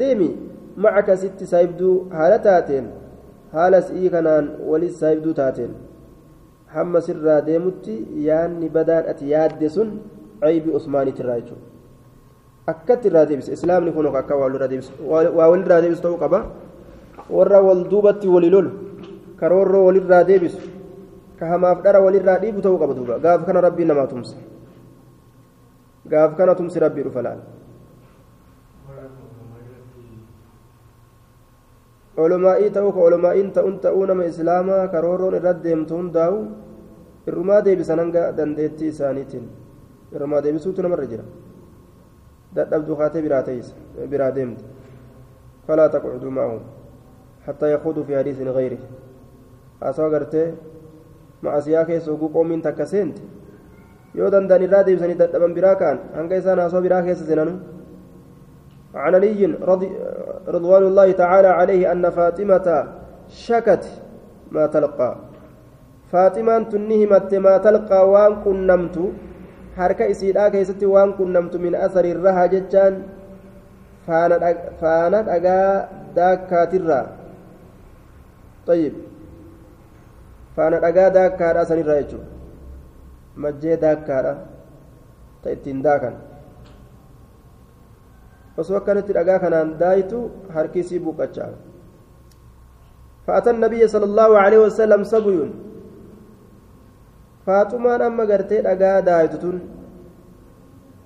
معك 0.77 1.09
ست 1.13 1.39
سايبدو 1.43 1.91
حالة 2.17 2.37
تاتين. 2.37 2.85
حالة 3.53 3.79
سئي 3.79 4.09
كنان 4.13 4.45
ولي 4.69 4.89
سايبدو 4.89 5.31
تاتين. 5.31 5.71
حما 6.73 6.99
سرا 6.99 7.39
ديمتي 7.47 7.95
ياني 8.27 8.67
بدان 8.75 9.03
أتي 9.11 9.25
ياد 9.29 9.61
سن 9.75 9.89
عيب 10.43 10.65
عثماني 10.75 11.11
تراجو 11.17 11.57
أكت 12.71 13.05
الرادبس 13.05 13.47
إسلام 13.55 13.81
نكون 13.87 14.05
أكا 14.11 14.35
والرادبس 14.35 14.87
والرادبس 15.37 15.99
تو 17.27 17.33
قبا 17.33 17.37
ورا 17.37 17.59
والدوبة 17.59 18.21
وللول 18.25 18.67
كرور 19.39 19.75
وللرادبس 19.75 20.55
كهماف 21.39 21.77
درا 21.83 21.99
وللرادب 22.05 22.55
تو 22.61 22.77
قبا 22.77 22.93
دوبا 22.93 23.15
قاف 23.23 23.41
كان 23.47 23.57
ربي 23.57 23.83
نما 23.85 24.05
تمس 24.05 24.29
قاف 26.11 26.31
كان 26.37 26.55
تمس 26.55 26.77
ربي 26.77 27.01
رفلان 27.01 27.39
olomaa'ii 32.17 32.73
ta'uu 32.73 32.91
ka 32.93 32.99
olomaa'iin 32.99 33.51
ta'uun 33.53 33.77
ta'uu 33.79 34.05
nama 34.09 34.25
islaamaa 34.25 34.87
karooroon 34.93 35.35
irratti 35.37 35.69
deemtu 35.69 35.97
hundaa'u 35.97 36.37
irrumaa 37.29 37.59
deebisan 37.65 37.99
hanga 38.01 38.23
dandeettii 38.37 38.89
isaaniitiin 38.93 39.45
irrumaa 40.15 40.41
deebisuutu 40.45 40.81
namarra 40.81 41.05
jira 41.11 41.25
dadhabduu 42.55 42.97
kaatee 43.01 43.21
biraa 43.21 44.31
deemte 44.37 44.65
falaa 45.67 45.89
taqcuduu 45.93 46.31
ma'ahum 46.39 46.63
yaquuduu 47.47 48.03
fi 48.03 48.13
hadiisin 48.19 48.51
gayri 48.53 48.79
haasawaa 49.81 50.09
gartee 50.09 50.47
ma'asiyaa 51.41 51.85
keessa 51.85 52.11
oguu 52.11 52.29
qoomiin 52.29 52.61
takka 52.61 52.85
seente 52.85 53.21
yoo 54.19 54.31
danda'an 54.31 54.67
irraa 54.67 54.85
deebisanii 54.85 55.19
dadhaban 55.23 55.57
biraa 55.57 55.75
ka'an 55.81 55.99
hanga 56.19 56.43
isaan 56.43 56.59
haasawaa 56.59 56.87
biraa 56.87 57.03
عن 58.95 59.15
علي 59.15 59.45
رضوان 60.47 60.83
الله 60.83 61.11
تعالى 61.11 61.47
عليه 61.47 61.91
أن 61.91 62.09
فاطمة 62.09 62.67
شكت 63.29 63.85
ما 64.51 64.65
تلقى 64.67 65.11
فاطمة 66.11 66.63
تنهمت 66.71 67.31
ما 67.35 67.57
تلقى 67.57 68.09
وان 68.09 68.33
كنمت 68.45 68.97
حركة 69.77 70.11
إسيدا 70.11 70.49
كيست 70.49 70.83
وان 70.83 71.09
كنمت 71.19 71.55
من 71.55 71.75
أثر 71.75 72.05
الرها 72.05 72.47
فانت 74.81 75.27
أقا 75.37 75.59
داكاترا 76.15 77.01
طيب 78.67 78.93
فانت 80.55 80.83
أقا 80.83 81.07
داكارا 81.17 81.63
سنرا 81.69 81.95
يجو 82.01 82.19
مجي 83.41 83.75
داكارا 83.75 84.33
تأتين 85.43 85.81
داكا 85.81 86.11
osoo 88.61 88.77
akkanatti 88.77 89.13
dhagaa 89.13 89.39
kanaan 89.43 89.77
daayitu 89.81 90.17
harkisii 90.55 91.03
buuqachaa 91.05 91.53
فأتى 93.27 93.49
النبي 93.49 93.87
صلى 93.87 94.05
الله 94.09 94.31
عليه 94.43 94.59
وسلم 94.65 95.03
سبي 95.03 95.39
فاطمان 97.45 98.01
أما 98.01 98.23
قرتي 98.23 98.57
دقا 98.67 98.99
دايتتون 98.99 99.57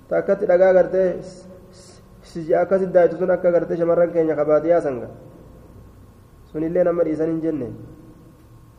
تاكت 0.10 0.40
قرتي 0.52 1.06
akkasitti 2.32 2.94
daayitu 2.94 3.18
sun 3.20 3.30
akka 3.30 3.52
gartee 3.52 3.78
shamarran 3.78 4.12
keenya 4.14 4.36
kabaadiyaa 4.36 4.82
sanga 4.82 5.08
sunillee 6.52 6.84
nama 6.84 7.04
dhiisan 7.08 7.30
hin 7.32 7.42
jenne 7.46 7.68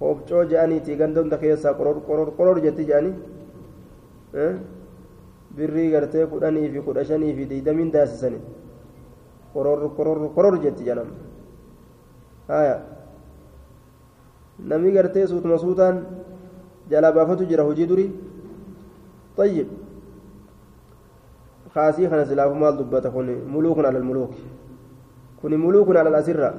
hoofcoo 0.00 0.44
je'aniiti 0.52 0.96
gandamta 0.96 1.38
keessaa 1.42 1.74
qoror 2.38 2.60
jetti 2.64 2.88
je'anii 2.90 3.14
birrii 5.56 5.90
gartee 5.90 6.26
kudhanii 6.32 6.70
fi 6.72 6.80
kudha 6.88 7.04
shanii 7.04 7.34
fi 7.36 7.48
diidamiin 7.50 7.92
daasisani 7.92 8.40
qoror 9.54 9.80
qoror 9.96 10.18
qoror 10.36 10.58
jetti 10.64 10.84
jedhama 10.88 11.14
haya 12.48 12.76
namni 14.72 14.92
gartee 14.98 15.26
suutuma 15.26 15.58
suutaan 15.64 16.04
jalaa 16.90 17.12
baafatu 17.12 17.50
jira 17.52 17.64
hojii 17.70 17.88
durii 17.94 18.10
طيب 19.36 19.68
خاسي 21.74 22.08
خنا 22.10 22.24
سلافو 22.24 22.54
مال 22.54 22.76
دبته 22.76 23.08
كن 23.08 23.28
ملوك 23.54 23.78
على 23.78 23.98
الملوك 23.98 24.34
كن 25.42 25.52
ملوك 25.64 25.88
على 25.96 26.08
الأسرة 26.12 26.50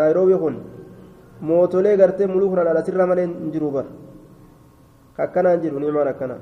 يروي 0.00 0.36
كن 0.38 0.56
mootolee 1.42 1.96
gartee 1.98 2.26
muluuk 2.30 2.54
na 2.54 2.62
dhalasirra 2.64 3.04
malee 3.10 3.26
hin 3.26 3.50
jiru 3.54 3.70
bar 3.74 3.86
akkanaan 5.24 5.58
jiru 5.62 5.78
nimaan 5.82 6.08
akkana 6.12 6.36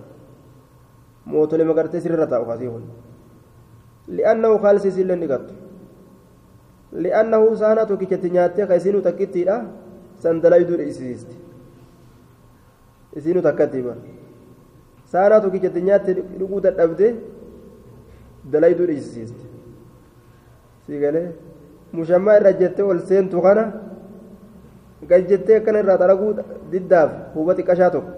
mootolee 1.33 1.65
magartee 1.71 2.01
sirra 2.05 2.27
taa'u 2.33 2.45
kasii 2.51 2.69
kun 2.75 2.85
li'annahu 4.17 4.59
kaalsiis 4.65 4.97
illee 5.03 5.17
ni 5.23 5.27
gattu 5.33 5.55
li'annahu 7.03 7.57
saana 7.63 7.87
tokkichatti 7.91 8.29
nyaattee 8.37 8.67
ka 8.69 8.75
isiinu 8.81 9.01
takkittiidha 9.09 9.57
san 10.23 10.37
dalayduu 10.45 10.77
dhiisisti 10.81 11.37
isiinu 13.19 13.41
takkatti 13.49 13.83
bar 13.89 13.99
saana 15.13 15.41
tokkichatti 15.45 15.81
nyaatte 15.89 16.13
dhuguu 16.39 16.61
dadhabde 16.67 17.07
dalayduu 18.53 18.87
dhiisisti 18.91 19.45
sii 20.87 21.01
galee 21.05 21.29
mushammaa 21.93 22.37
irra 22.39 22.53
jettee 22.61 22.83
ol 22.91 23.01
seentu 23.09 23.43
kana 23.43 23.65
gad 25.09 25.29
jettee 25.31 25.57
akkana 25.61 25.79
irraa 25.83 25.99
dalaguu 26.03 26.33
diddaaf 26.73 27.11
huba 27.35 27.55
xiqqashaa 27.59 27.91
tokko 27.91 28.13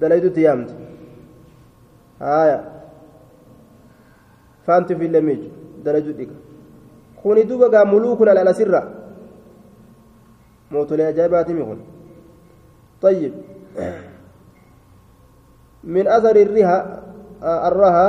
dalaydutti 0.00 0.40
yaamti 0.46 0.74
haaya 2.20 2.58
faanti 4.66 4.94
ofillee 4.94 5.20
miicu 5.28 5.48
dalaydu 5.84 6.12
dhiqa 6.18 6.36
kuni 7.22 7.44
duba 7.50 7.68
gaa 7.74 7.84
muluu 7.92 8.16
kun 8.18 8.28
alalasirra 8.28 8.80
mootolee 10.70 11.06
ajaa'ibaatimi 11.12 11.64
kun 11.70 11.80
طيب 13.04 13.32
من 15.84 16.08
أثر 16.08 16.36
الرها 16.36 17.00
الرها 17.42 18.08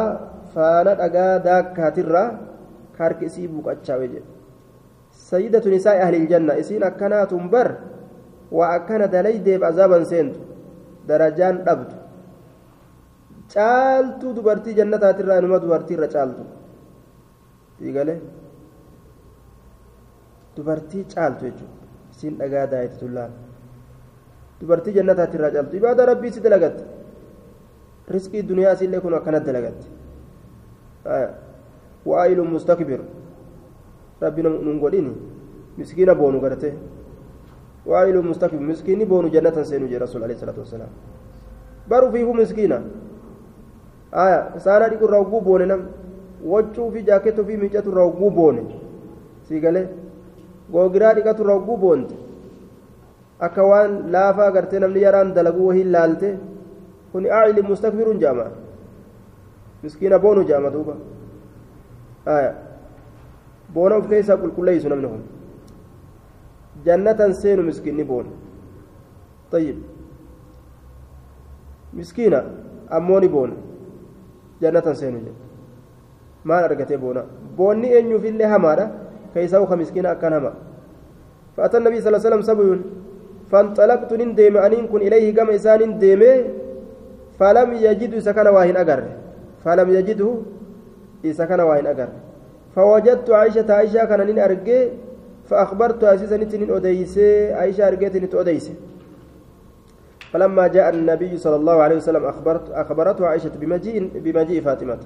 فانا 0.56 0.94
دغا 3.00 3.08
داكاترا 3.08 3.20
كاركسي 3.20 3.48
بوكاتشا 3.48 3.96
وجه 3.98 4.22
سيدة 5.12 5.70
نساء 5.76 6.02
أهل 6.02 6.16
الجنة 6.16 6.60
إسين 6.60 6.84
أكنات 6.84 7.34
بر 7.34 7.76
وأكن 8.52 9.10
دليديب 9.10 9.64
عذابا 9.64 10.04
سنت 10.04 10.36
درجان 11.08 11.64
أبد 11.68 11.92
caaltuu 13.56 14.34
dubartii 14.36 14.74
jannataatirraa 14.74 15.38
inuma 15.38 15.60
dubartiirra 15.60 16.08
caaltu 16.08 16.44
dhiigale 17.80 18.22
dubartii 20.58 21.06
caaltu 21.14 21.46
jechuudha 21.46 21.78
isiin 22.12 22.38
dhagaa 22.40 22.66
daa'etti 22.72 23.00
tullaan 23.00 23.32
dubartii 24.62 24.94
jannataatirraa 24.94 25.52
caaltu 25.52 25.76
ibaada 25.78 26.06
rabbii 26.06 26.32
si 26.32 26.44
dalagatte 26.44 26.84
riskii 28.08 28.44
duniyaa 28.50 28.74
isillee 28.74 29.00
kun 29.00 29.14
akkanatti 29.14 29.48
dalagatte 29.48 29.86
godhini 34.80 35.12
miskiina 35.78 36.16
boonu 36.16 36.40
garte 36.40 36.70
waa'iluun 37.90 38.28
mustakbir 38.32 38.60
miskiinni 38.72 39.06
boonu 39.06 39.30
jannatan 39.36 39.66
seenu 39.66 39.88
jee 39.92 40.00
rasuul 40.06 40.24
alayhi 40.24 40.40
salaatu 40.40 40.62
wasalaam 40.66 40.90
baru 41.90 42.12
fiifu 42.14 42.34
miskiina 42.42 42.78
aya 44.24 44.40
saana 44.66 44.90
dhiqu 44.92 45.06
irraa 45.08 45.22
hogguu 45.24 45.42
boone 45.48 45.66
nam 45.72 45.82
waccuu 46.54 46.90
fi 46.94 47.04
jaakettoo 47.10 47.46
fi 47.50 47.58
miicatu 47.64 47.92
irraa 47.94 48.06
hogguu 48.10 48.32
boone 48.38 48.62
sii 49.48 49.60
galee 49.66 49.88
googiraa 50.76 51.14
dhiqatu 51.18 51.44
irraa 51.44 51.58
hogguu 51.60 51.78
boonte 51.84 52.16
akka 53.48 53.64
waan 53.72 53.98
laafaa 54.16 54.52
gartee 54.58 54.80
namni 54.86 55.02
yaraan 55.08 55.34
dalaguu 55.38 55.68
wahiin 55.72 55.92
laalte 55.98 56.30
kun 57.12 57.28
aacili 57.40 57.62
mustakbiruun 57.72 58.20
jaama 58.24 58.46
miskiina 59.84 60.20
boonu 60.26 60.44
jaama 60.52 60.70
duuba 60.78 60.96
boona 63.75 63.97
of 63.97 64.09
keessaa 64.13 64.37
qulqulleeysu 64.43 64.89
namni 64.93 65.09
kun 65.13 65.23
jannatan 66.87 67.35
seenu 67.43 67.63
miskiinni 67.71 68.05
boona 68.13 68.33
طيب 69.53 69.77
مسكينة 71.99 72.41
أموني 72.97 73.29
بون 73.35 73.51
جنة 74.63 74.87
سينو 75.01 75.19
جن 75.27 75.35
ما 76.45 76.65
أرغتي 76.65 76.97
بونا 76.97 77.23
بوني 77.59 77.99
أن 77.99 78.11
يفل 78.15 78.43
همارا 78.53 78.87
كيساو 79.35 79.67
خمسكينة 79.67 80.13
أكان 80.13 80.33
هما 80.33 80.53
فأتى 81.57 81.77
النبي 81.79 81.99
صلى 82.01 82.09
الله 82.09 82.21
عليه 82.23 82.29
وسلم 82.29 82.43
سبيون 82.51 82.81
فانطلقت 83.51 84.13
ندم 84.21 84.57
أنين 84.67 84.87
كن 84.91 85.01
إليه 85.07 85.27
كما 85.37 85.55
إسان 85.55 85.99
ديم 85.99 86.23
فلم 87.39 87.69
يجد 87.87 88.13
سكن 88.27 88.47
واهن 88.55 88.77
أجر 88.83 89.01
فلم 89.65 89.89
يجده 89.97 90.31
سكن 91.34 91.60
واهن 91.60 91.88
أجر 91.88 92.08
فوجدت 92.76 93.30
عائشة 93.30 93.74
عائشة 93.74 94.06
كان 94.06 94.26
نين 94.28 94.40
أرجي 94.40 94.90
فأخبرت 95.50 96.04
أسيسا 96.04 96.38
نتنين 96.38 96.72
أديسي 96.72 97.54
عائشة 97.54 97.88
أرجيت 97.88 98.16
نت 98.16 98.36
أديسي 98.36 98.74
فلما 100.32 100.68
جاء 100.68 100.90
النبي 100.90 101.38
صلى 101.38 101.56
الله 101.56 101.82
عليه 101.82 101.96
وسلم 101.96 102.26
أخبرت 102.26 102.72
أخبرته 102.72 103.28
عائشة 103.28 103.52
بمجيء 103.62 104.12
بمجيء 104.24 104.62
فاطمة 104.62 104.98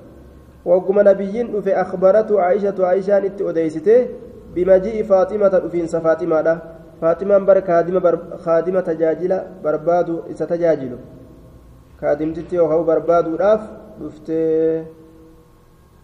وقم 0.66 1.00
نبي 1.00 1.62
في 1.62 1.74
أخبرته 1.82 2.42
عائشة 2.42 2.86
عائشة 2.86 3.20
نت 3.20 3.42
أديسته 3.42 4.08
بمجيء 4.56 5.04
فاطمة 5.04 5.50
في 5.72 5.88
فاطمة 5.88 6.60
فاطمة 7.02 7.38
بر 7.38 7.62
خادمة 7.62 8.00
بر 8.00 8.20
خادمة 8.38 8.80
تجاجل 8.80 9.42
بربادو 9.64 10.22
ستجاجل 10.34 10.98
خادمتي 12.02 12.60
وهو 12.60 12.84
بربادو 12.84 13.36
راف 13.36 13.62
دفته 14.02 14.84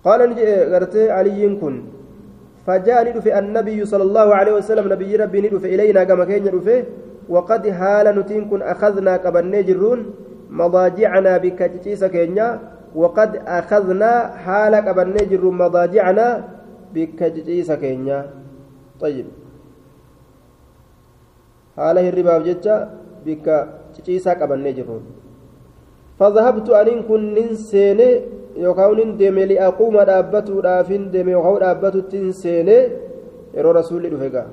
قال 0.06 0.20
نجي 0.30 0.46
غرتي 0.72 1.12
علي 1.12 1.44
كن. 1.62 1.76
فجاء 2.65 3.00
ندف 3.10 3.28
النبي 3.28 3.86
صلى 3.86 4.04
الله 4.04 4.28
عليه 4.36 4.54
وسلم 4.54 4.86
نبي 4.94 5.15
ربي 5.15 5.39
ندف 5.41 5.65
إلينا 5.65 6.04
كما 6.04 6.26
كان 6.26 6.41
ندف 6.46 6.68
وقد 7.30 7.63
هال 7.68 8.06
نتين 8.20 8.50
كن 8.50 8.62
أخذنا 8.62 9.18
كبني 9.18 9.63
جرون 9.63 10.00
مضاجعنا 10.50 11.34
بكتشيس 11.38 12.04
كينيا. 12.04 12.50
وقد 12.96 13.32
أخذنا 13.60 14.12
حال 14.46 14.74
كبني 14.80 15.22
جرون 15.32 15.56
مضاجعنا 15.58 16.28
بكتشيس 16.94 17.70
كينيا. 17.72 18.20
طيب. 19.02 19.28
حاله 21.78 22.10
الرباب 22.10 22.39
جتة 22.48 22.76
بكتشيس 23.26 24.26
كبني 24.30 24.72
جرون. 24.78 25.04
فذهبت 26.20 26.70
أن 26.70 27.04
كن 27.10 27.22
ننسيني 27.36 28.10
yookaan 28.63 28.96
nin 29.00 29.10
deeme 29.20 29.44
li'aquuma 29.52 30.06
dhaabbatuudhaafin 30.10 31.04
deeme 31.13 31.32
yookaan 31.38 31.60
dhaabbatutti 31.63 32.18
hin 32.24 32.34
seene 32.44 32.78
yeroo 33.56 33.74
rasuulli 33.80 34.10
dhufe 34.13 34.30
gaa 34.36 34.48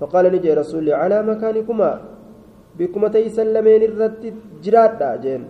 faqaala 0.00 0.30
ni 0.34 0.38
jee 0.44 0.54
rasuulli 0.62 0.90
calaa 1.00 1.22
makaanikumaa 1.30 1.96
bikkuma 2.78 3.08
teeysan 3.16 3.52
lameen 3.56 3.82
irratti 3.88 4.32
jiraadha 4.64 5.10
jeen 5.24 5.42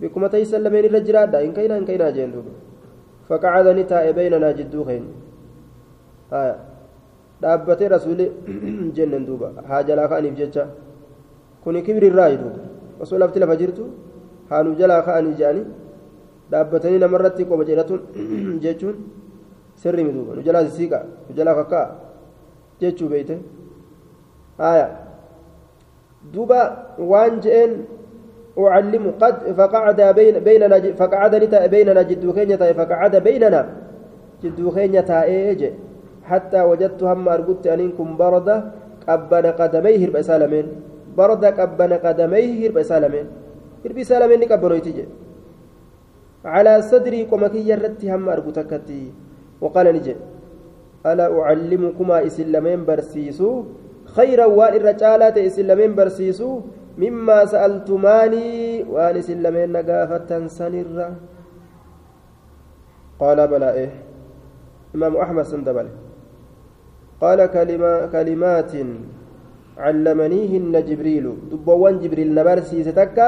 bikkuma 0.00 0.28
teeysan 0.34 0.62
lameen 0.66 0.84
irra 0.88 1.00
jiraadha 1.08 1.38
hin 1.44 1.52
kaynaa 1.58 1.76
hin 1.80 1.86
kaynaa 1.90 2.10
jeen 2.18 2.32
duuba 2.34 2.52
faqacada 3.28 3.74
ni 3.78 3.84
taa'e 3.92 4.12
beynanaa 4.18 4.52
jidduu 4.60 4.84
keenya 4.88 5.12
dhaabbatee 7.42 7.88
rasuulli 7.96 8.26
jenneen 8.96 9.26
duuba 9.28 9.52
haa 9.68 9.82
jalaa 9.90 10.08
ka'aniif 10.12 10.34
jecha 10.40 10.64
kuni 11.64 11.82
kibrirraayi 11.86 12.36
duuba 12.42 12.60
osoo 13.06 13.18
lafti 13.22 13.40
lafa 13.44 13.56
jirtu 13.62 13.84
haa 14.50 14.62
nu 14.66 14.74
jalaa 14.80 15.02
ka'anii 15.08 15.34
je'anii 15.40 15.66
dhaabbatanii 16.52 17.00
namarratti 17.04 17.48
qoba 17.50 17.64
jedhatuun 17.70 18.00
jechuun 18.64 18.96
sirri 19.82 20.04
miduuba 20.08 20.36
nu 20.36 20.42
jalaa 20.48 20.64
sisiiqa 20.68 20.98
nu 21.28 21.32
jalaa 21.38 21.56
kakka'a 21.60 21.86
jechuu 22.80 23.08
beeyte. 23.12 23.36
Haya 24.58 24.86
duuba 26.34 26.60
waan 26.98 27.40
je'een 27.44 27.72
أعلم 28.58 29.04
قد 29.20 29.34
فقعد 29.56 30.00
بين 30.18 30.34
بيننا 30.44 30.76
فقعد 31.00 31.32
نتا 31.42 31.66
بيننا 31.72 32.02
جدو 32.02 32.32
خينيا 32.36 32.56
تاي 32.60 32.74
فقعد 32.74 33.16
بيننا 33.16 33.60
جدو 34.44 34.70
خينيا 34.76 35.00
تاي 35.00 35.72
حتى 36.30 36.60
وجدت 36.62 37.02
هم 37.02 37.28
أرقدت 37.28 37.66
أنكم 37.66 38.08
برد 38.20 38.48
قبن 39.08 39.46
قدميه 39.60 39.98
هرب 40.04 40.16
سالمين 40.28 40.66
برد 41.18 41.44
قبن 41.44 41.92
قدميه 42.04 42.50
هرب 42.62 42.78
سالمين 42.90 43.26
هرب 43.84 43.98
سالمين 44.10 44.40
قبنوا 44.52 44.76
يتجي 44.76 45.04
على 46.44 46.82
صدري 46.82 47.22
قمكي 47.30 47.68
يرتي 47.68 48.14
هم 48.14 48.28
أربتكتي 48.28 49.02
وقال 49.60 49.86
نجي 49.94 50.16
ألا 51.06 51.26
أعلمكما 51.40 52.26
إسلامين 52.26 52.84
برسيسو؟ 52.84 53.50
خيرا 54.16 54.46
وان 54.46 54.74
الرجالات 54.76 55.38
إسلامين 55.38 55.94
برسيسو؟ 55.94 56.60
مما 56.98 57.44
سألتماني 57.44 58.82
وان 58.90 59.16
إسلامين 59.16 59.72
نقافة 59.72 60.30
سنرا 60.46 61.08
قال 63.20 63.38
بلى 63.48 63.70
إيه 63.72 63.90
إمام 64.94 65.16
أحمد 65.16 65.44
سندبل 65.44 65.88
قال 67.22 67.40
كلمة 67.46 68.06
كلمات 68.06 68.72
علمنيهن 69.78 70.74
جبريل. 70.88 71.26
دبوان 71.50 71.94
جبريل 72.02 72.34
نبرسي 72.34 72.78
ستكا 72.84 73.26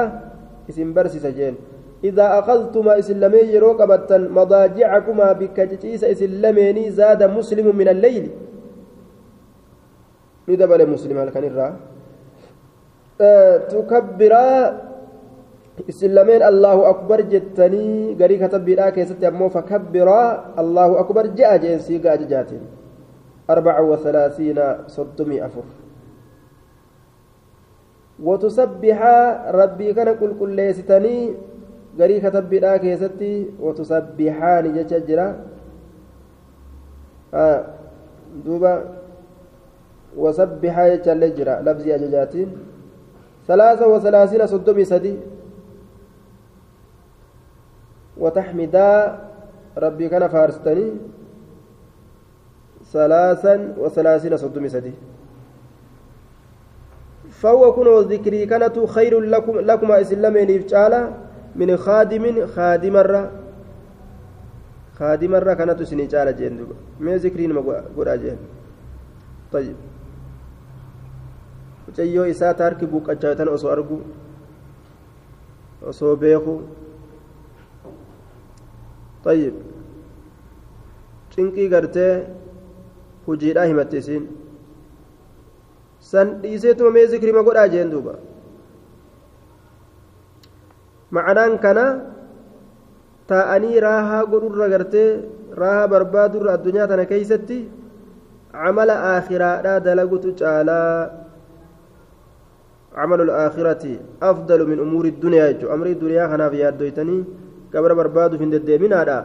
إسم 0.69 0.93
برسي 0.93 1.19
سجين 1.19 1.55
إذا 2.03 2.39
أخذتما 2.39 2.99
إسلامي 2.99 3.37
يروك 3.37 3.81
بطن 3.81 4.29
مضاجعكما 4.29 5.27
بكتشيس 5.31 6.03
إسلاميني 6.03 6.91
زاد 6.91 7.23
مسلم 7.23 7.75
من 7.75 7.87
الليل. 7.87 8.25
ندبل 10.49 10.81
مسلم 10.89 11.17
هل 11.17 11.29
كان 11.29 11.43
الرا 11.43 11.67
أه 13.21 13.57
تكبرا 13.71 14.47
إسلامين 15.89 16.41
الله 16.43 16.77
أكبر 16.89 17.21
جتني. 17.21 18.13
غري 18.19 18.35
كتب 18.37 18.65
بلا 18.65 18.89
كيست 18.89 19.25
فكبرا. 19.25 20.23
الله 20.59 20.89
أكبر 20.99 21.25
جاء 21.27 21.57
جنسي 21.57 21.97
جاتين. 22.03 22.63
أربع 23.49 23.79
وثلاثين 23.79 24.59
صدمي 24.87 25.45
أفر 25.45 25.65
وتسبحا 28.23 29.17
ربي 29.51 29.93
كان 29.93 30.09
كل 30.19 30.31
كل 30.39 30.49
ليستني. 30.49 31.19
Garii 31.97 32.21
katabbiidhaa 32.21 32.79
keessatti 32.79 33.31
watusabbihaani 33.65 34.73
jecha 34.77 34.99
jira 34.99 35.27
duuba 38.45 38.71
wasabbihaa 40.17 40.89
jechallee 40.89 41.31
jira 41.39 41.61
labzii 41.61 41.93
ajajaatiin 41.99 42.51
salaasa 43.47 43.87
wasalaasiina 43.93 44.47
soddomii 44.47 44.85
sadi 44.85 45.15
وتحمدا 48.17 49.19
ربي 49.77 50.09
كان 50.09 50.27
فارستني 50.27 50.87
ثلاثا 52.93 53.75
وثلاثين 53.77 54.37
صدمي 54.37 54.69
سدي 54.69 54.93
فهو 57.29 57.73
كن 57.73 57.87
ذكري 58.11 58.45
كانت 58.45 58.79
خير 58.79 59.19
لكم 59.19 59.59
لكما 59.59 60.01
اسلامين 60.01 60.49
يفعلا 60.49 61.01
من 61.55 61.77
خادم 61.77 62.47
خادم 62.55 62.95
الرّ 62.97 63.13
خادم 64.99 65.35
الرّ 65.35 65.53
كانت 65.53 65.83
سني 65.83 66.05
جالة 66.05 66.31
جين 66.31 66.67
ما 66.99 67.17
ذكرين 67.17 67.53
ما 67.53 67.61
قرأ 67.97 68.15
جين 68.15 68.37
طيب 69.51 69.75
mucayyoo 71.87 72.25
isaa 72.27 72.53
taarki 72.59 72.85
buuqqachaatan 72.91 73.49
osoo 73.55 73.69
argu 73.75 73.97
osoo 75.89 76.15
beeku 76.23 76.55
طيب 79.25 79.53
cinqii 81.33 81.69
gartee 81.73 82.13
hujiidhaa 83.27 83.65
himatte 83.69 83.97
isiin 83.97 84.25
san 86.09 86.33
dhiiseetuma 86.41 86.91
mee 86.97 87.05
zikrima 87.13 87.43
godhaa 87.47 87.67
jeen 87.73 87.91
duuba 87.93 88.13
ma'anaan 91.17 91.57
kana 91.65 91.85
taa'anii 93.31 93.83
raahaa 93.87 94.23
godhurra 94.31 94.71
gartee 94.73 95.09
raahaa 95.61 95.91
barbaadurra 95.93 96.55
addunyaa 96.57 96.89
tana 96.91 97.09
keeysatti 97.11 97.59
camala 98.55 98.95
aakhiraadhaa 99.11 99.83
dalagutu 99.87 100.35
caalaa 100.41 101.25
الآخرة 102.95 103.99
أفضل 104.23 104.59
من 104.71 104.79
أمور 104.79 105.05
الدنيا 105.05 105.51
جو 105.59 105.67
أمر 105.73 105.87
الدنيا 105.95 106.27
خنا 106.31 106.49
في 106.49 106.57
يدويتني 106.63 107.17
قبر 107.73 107.91
برباد 107.93 108.31
في 108.39 108.43
الدين 108.43 108.93
هذا 108.93 109.17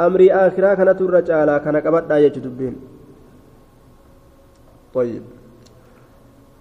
أمر 0.00 0.20
آخرة 0.30 0.74
كانت 0.74 1.00
الرجالة 1.00 1.58
كان 1.64 1.76
قبر 1.76 2.00
داية 2.00 2.36
دبين 2.44 2.76
طيب 4.94 5.22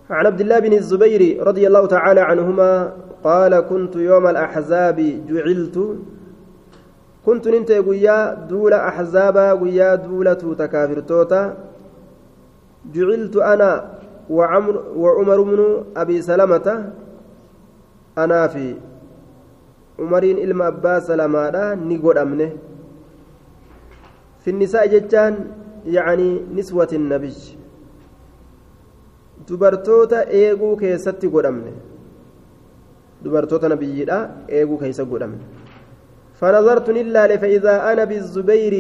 عن 0.10 0.26
عبد 0.26 0.42
الله 0.42 0.60
بن 0.60 0.74
الزبير 0.74 1.48
رضي 1.48 1.68
الله 1.68 1.86
تعالى 1.86 2.22
عنهما 2.22 2.94
قال 3.24 3.60
كنت 3.60 3.96
يوم 3.96 4.28
الأحزاب 4.28 4.98
جعلت 5.30 5.78
كنت 7.26 7.48
ننت 7.48 7.72
قويا 7.72 8.34
دول 8.46 8.74
أحزابا 8.74 9.52
قويا 9.52 9.96
دولة 9.96 10.42
تكافر 10.60 11.00
توتا. 11.00 11.58
جعلت 12.94 13.36
أنا 13.36 13.72
وعمر 14.30 14.76
وعمر 14.96 15.42
بن 15.42 15.60
أبي 15.98 16.22
سلمة 16.22 16.68
أنا 18.18 18.48
في 18.48 18.76
عمرين 20.00 20.38
إلما 20.38 20.68
أبا 20.68 21.00
سلمة 21.00 21.74
نقول 21.74 22.18
أمنه 22.18 22.52
في 24.46 24.50
النساء 24.54 24.86
جتان 24.88 25.34
يعني 25.86 26.42
نسوة 26.54 26.90
النبي. 26.94 27.34
dubartoota 29.49 30.19
eeguu 30.43 30.75
keessatti 30.83 31.33
godhamne 31.35 31.73
dubartoota 33.25 33.73
nabiyyiidha 33.75 34.19
eeguu 34.59 34.79
keessa 34.83 35.11
godhamne 35.15 35.45
فنظرت 36.41 36.91
نلال 36.91 37.39
فإذا 37.39 37.93
أنا 37.93 38.05
بالزبير 38.05 38.75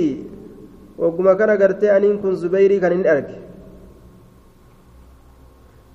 وقم 0.98 1.32
كان 1.32 1.50
قرتي 1.62 1.96
أنين 1.96 2.18
كن 2.22 2.34
زبيري 2.42 2.80
كان 2.80 3.06
أرك 3.06 3.30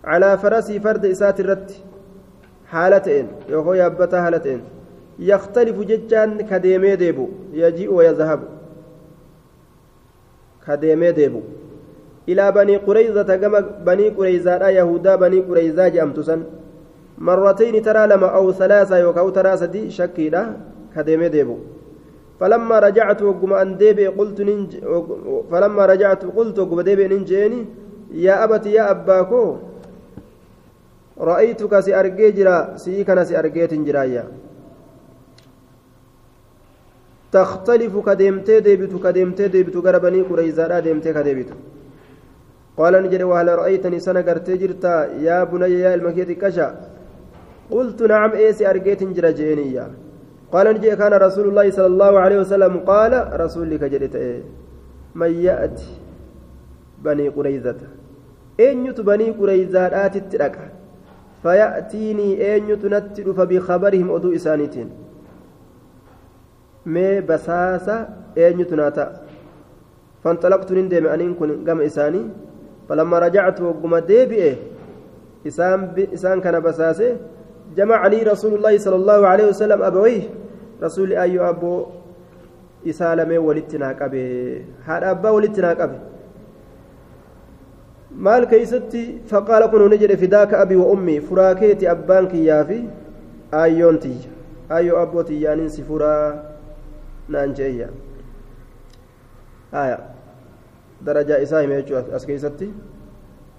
على 0.03 0.37
فرسي 0.37 0.79
فرد 0.79 1.05
إسات 1.05 1.39
الرت 1.39 1.69
حالتين 2.71 3.27
يهو 3.49 3.73
يابتا 3.73 4.21
حالتين 4.23 4.61
يختلف 5.19 5.77
ججان 5.89 6.41
كديمي 6.49 6.95
ديبو 6.95 7.27
يجيء 7.53 7.93
ويذهب 7.93 8.41
كديمي 10.67 11.11
ديبو 11.11 11.41
إلى 12.28 12.52
بني 12.52 12.76
قريظة 12.76 13.36
كما 13.36 13.60
بني 13.60 14.08
قريظة 14.08 14.68
يهودا 14.68 15.16
بني 15.16 15.38
قريظة 15.40 15.88
جأمتسن 15.88 16.42
مرتين 17.18 17.82
ترى 17.82 18.06
لما 18.06 18.26
أو 18.26 18.52
ثلاثة 18.52 18.96
يوكاو 18.96 19.28
ترى 19.30 19.56
سدي 19.56 19.90
شكيدا 19.90 20.42
كديمي 20.96 21.28
ديبو. 21.28 21.58
فلما 22.40 22.78
رجعت 22.78 23.22
وقم 23.22 23.52
أن 23.52 23.76
ديبي 23.76 24.06
قلت 24.06 24.40
ننج 24.40 24.70
فلما 25.50 25.86
رجعت 25.86 26.24
قلت 26.24 26.58
وقم 26.58 26.80
ديبي 26.80 27.08
ننجيني 27.08 27.66
يا 28.12 28.44
أبتي 28.44 28.72
يا 28.72 28.90
أباكو 28.90 29.56
رأيتك 31.20 31.80
سأرجي 31.80 32.30
جرا 32.36 32.76
سيكنا 32.76 33.24
سأرجيت 33.24 33.74
جرايا 33.74 34.24
تختلف 37.32 37.94
كديمتي 38.06 38.60
ديبتو 38.60 38.98
كديمتي 39.04 39.48
ديبتو 39.48 39.80
غربني 39.80 40.20
قريزا 40.28 40.80
ديمتي 40.80 41.12
كديبتو. 41.12 41.54
قال 42.76 43.02
نجري 43.02 43.24
وهل 43.24 43.48
رأيتني 43.48 43.98
سنة 44.00 44.20
جرتا 44.20 44.94
يا 45.26 45.44
بني 45.44 45.80
يا 45.80 45.94
المكيت 45.94 46.30
كشا؟ 46.42 46.68
قلت 47.70 48.02
نعم 48.02 48.32
إيسي 48.32 48.70
أرجيت 48.70 49.02
جرا 49.16 49.30
جينيا. 49.30 49.90
قال 50.52 50.66
نجي 50.74 50.96
كان 50.96 51.12
رسول 51.12 51.48
الله 51.48 51.70
صلى 51.70 51.86
الله 51.86 52.12
عليه 52.20 52.38
وسلم 52.40 52.76
قال 52.90 53.40
رسولك 53.40 53.84
جريت 53.84 54.14
إيه؟ 54.16 54.42
من 55.14 55.30
يأتي 55.46 55.90
بني 57.04 57.28
قريزة 57.28 57.80
أين 58.60 58.92
بني 58.92 59.30
قريزة 59.30 59.86
آتت 59.86 60.34
لك 60.42 60.56
فيأتيني 61.42 62.28
أين 62.44 62.64
نتل 62.94 63.34
فبخبرهم 63.34 64.10
أدو 64.10 64.34
إسانيتين. 64.34 64.88
مي 66.86 67.20
بساسة 67.20 68.08
أين 68.36 68.66
تناتا 68.66 69.06
فانطلقت 70.24 70.72
نندم 70.72 71.06
أنين 71.06 71.34
كن 71.34 71.50
قم 71.66 71.80
إساني. 71.80 72.22
فلما 72.90 73.18
رجعت 73.18 73.60
وقم 73.60 73.98
ديبئه 73.98 74.56
إسان, 75.46 75.94
إسان 76.14 76.40
كان 76.40 76.60
بساسه 76.60 77.16
جمع 77.76 78.06
لي 78.06 78.22
رسول 78.22 78.54
الله 78.54 78.78
صلى 78.78 78.96
الله 78.96 79.26
عليه 79.26 79.46
وسلم 79.46 79.82
أبويه 79.82 80.22
رسول 80.82 81.12
أيو 81.12 81.48
أبو 81.48 81.86
إسالمي 82.86 83.38
ولتنا 83.38 83.88
قبه 83.92 84.64
هذا 84.84 85.10
أبا 85.10 85.30
ni 90.08 90.16
fidaaka 90.16 90.58
abi 90.58 90.76
wa 90.76 90.86
ummi 90.86 91.20
furaa 91.20 91.54
keeti 91.54 91.86
abbaan 91.88 92.26
kiyyaa 92.28 92.64
fi 92.64 92.78
aayyoon 93.52 93.98
tiyya 93.98 94.30
aayyoo 94.70 94.98
abboo 95.02 95.22
tiyyaanin 95.22 95.68
si 95.70 95.82
furaa 95.82 96.42
naan 97.28 97.54
jeeyya 97.54 97.88
aya 99.72 99.98
hime 101.04 101.82
jechuu 101.82 101.96
as 102.14 102.26
keeysatti 102.26 102.72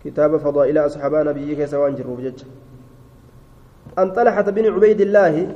kitaaba 0.03 0.39
fadaa'ila 0.39 0.83
asxaabaa 0.89 1.23
nabiyyi 1.23 1.55
keessa 1.55 1.79
waan 1.79 1.95
jirruuf 1.95 2.21
jecha 2.21 2.45
an 3.95 4.11
xalaxata 4.15 4.51
bin 4.51 4.65
cubaydillaahi 4.73 5.47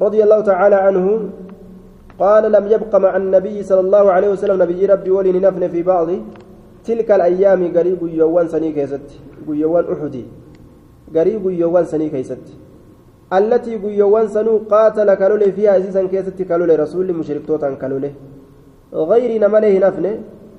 رضي 0.00 0.22
الله 0.24 0.40
تعالى 0.40 0.76
عنه 0.86 1.06
قال 2.18 2.52
لم 2.52 2.64
يبق 2.74 2.92
مع 2.96 3.16
النبي 3.16 3.62
صلى 3.62 3.80
الله 3.80 4.04
عليه 4.12 4.28
وسلم 4.28 4.62
نبي 4.62 4.86
ربي 4.86 5.10
ولي 5.10 5.32
نفن 5.32 5.68
في 5.68 5.82
بعض 5.82 6.08
تلك 6.84 7.10
الأيام 7.10 7.60
قريب 7.76 8.00
يوان 8.02 8.48
سني 8.48 8.72
كيست 8.72 9.06
يوان 9.48 9.84
أحدي 9.92 10.24
قريب 11.16 11.44
يوان 11.62 11.84
سني 11.84 12.08
كيست 12.08 12.44
التي 13.38 13.72
يوان 14.02 14.26
سنو 14.28 14.54
قاتل 14.72 15.14
كالولي 15.20 15.52
فيها 15.52 15.78
أسيسا 15.78 16.06
كيست 16.12 16.38
كالولي 16.42 16.74
رسول 16.84 17.06
مشرك 17.20 17.42
توتا 17.46 17.74
كالولي 17.82 18.10
غير 18.92 19.30
نمله 19.40 19.78
نفن 19.78 20.06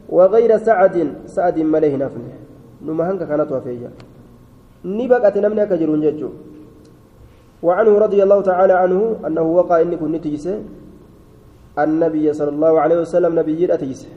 وغير 0.09 0.57
سعد 0.57 0.95
سعد 1.25 1.59
مله 1.59 1.95
نفن. 1.95 2.23
نمهنك 2.85 3.21
كانت 3.27 3.51
وفيا 3.51 3.89
نبقت 4.85 5.35
نمنك 5.37 5.71
جرون 5.73 6.01
ججو. 6.01 6.29
وعنه 7.63 7.93
رضي 7.97 8.23
الله 8.23 8.39
تعالى 8.41 8.73
عنه 8.73 8.99
أنه 9.27 9.41
وقع 9.41 9.81
إني 9.81 9.95
كنت 10.01 10.23
تجسه. 10.23 10.55
النبي 11.79 12.33
صلى 12.33 12.49
الله 12.49 12.73
عليه 12.83 12.97
وسلم 13.03 13.31
نبي 13.39 13.73
أتيسه 13.73 14.09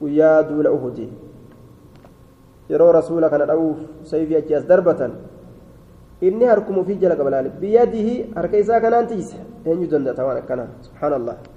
ويا 0.00 0.40
دول 0.40 0.66
أهدي 0.66 1.08
أوف 2.70 3.78
سيفي 4.04 4.38
أجاز 4.38 4.62
دربة 4.68 5.10
إني 6.22 6.44
هركم 6.50 6.76
في 6.84 6.94
جلك 6.94 7.20
بلال. 7.20 7.48
بيده 7.60 8.08
هركيسا 8.36 8.78
كان 8.78 8.94
أنتيسه 8.94 9.38
أين 9.66 9.82
يدند 9.82 10.14
توانا 10.14 10.40
كان. 10.40 10.68
سبحان 10.82 11.12
الله. 11.12 11.36
سيفنا 11.36 11.55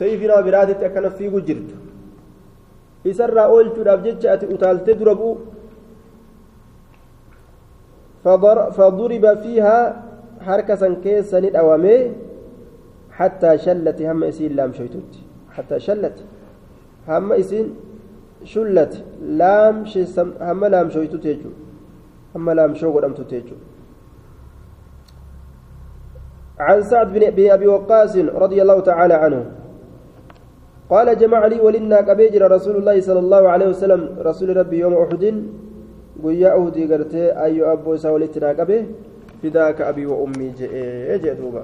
براتي 0.00 0.86
أكن 0.86 1.08
في 1.08 1.28
جرت 1.30 1.70
إسرى 3.06 3.44
أولت 3.44 3.78
الأبجد 3.78 4.26
أتي 4.26 4.54
أتالت 4.54 4.90
دربو. 4.90 5.36
فضرب 8.76 9.26
فيها 9.42 10.02
حركة 10.40 10.94
كيسا 10.94 11.40
ندأوامي 11.40 12.12
حتى 13.10 13.58
شلت 13.58 14.02
هم 14.02 14.24
إسين 14.24 14.52
لام 14.56 14.72
شيتوت 14.72 15.12
حتى 15.54 15.80
شلت 15.80 16.24
هم 17.08 17.32
إسين 17.32 17.66
شلت 18.44 19.04
لام 19.22 19.84
شيسم 19.84 20.28
هم 20.40 20.64
لام 20.64 20.90
شيتوت 20.90 21.24
يجو. 21.24 21.50
هم 22.34 22.50
لام 22.50 22.74
شو 22.74 22.92
قدمت 22.92 23.20
تيجو. 23.20 23.56
عن 26.58 26.82
سعد 26.82 27.12
بن 27.12 27.22
أبي 27.52 27.66
وقاص 27.66 28.16
رضي 28.16 28.62
الله 28.62 28.80
تعالى 28.80 29.14
عنه. 29.14 29.42
قال 30.90 31.18
جمع 31.18 31.46
لي 31.46 31.58
ولنا 31.60 32.00
كبيجر 32.00 32.50
رسول 32.50 32.76
الله 32.76 33.00
صلى 33.00 33.18
الله 33.18 33.42
عليه 33.48 33.68
وسلم 33.74 34.22
رسول 34.22 34.56
ربي 34.56 34.78
يوم 34.78 34.94
أحد 34.94 35.24
abboo 37.72 37.94
isaa 37.94 38.12
walitti 38.12 38.40
naa 38.40 38.54
qabe 38.54 38.86
fidaaka 39.42 39.86
abii 39.88 40.06
wa 40.06 40.16
ummii 40.16 40.50
je'ee 40.58 41.18
jee 41.18 41.34
duuba 41.34 41.62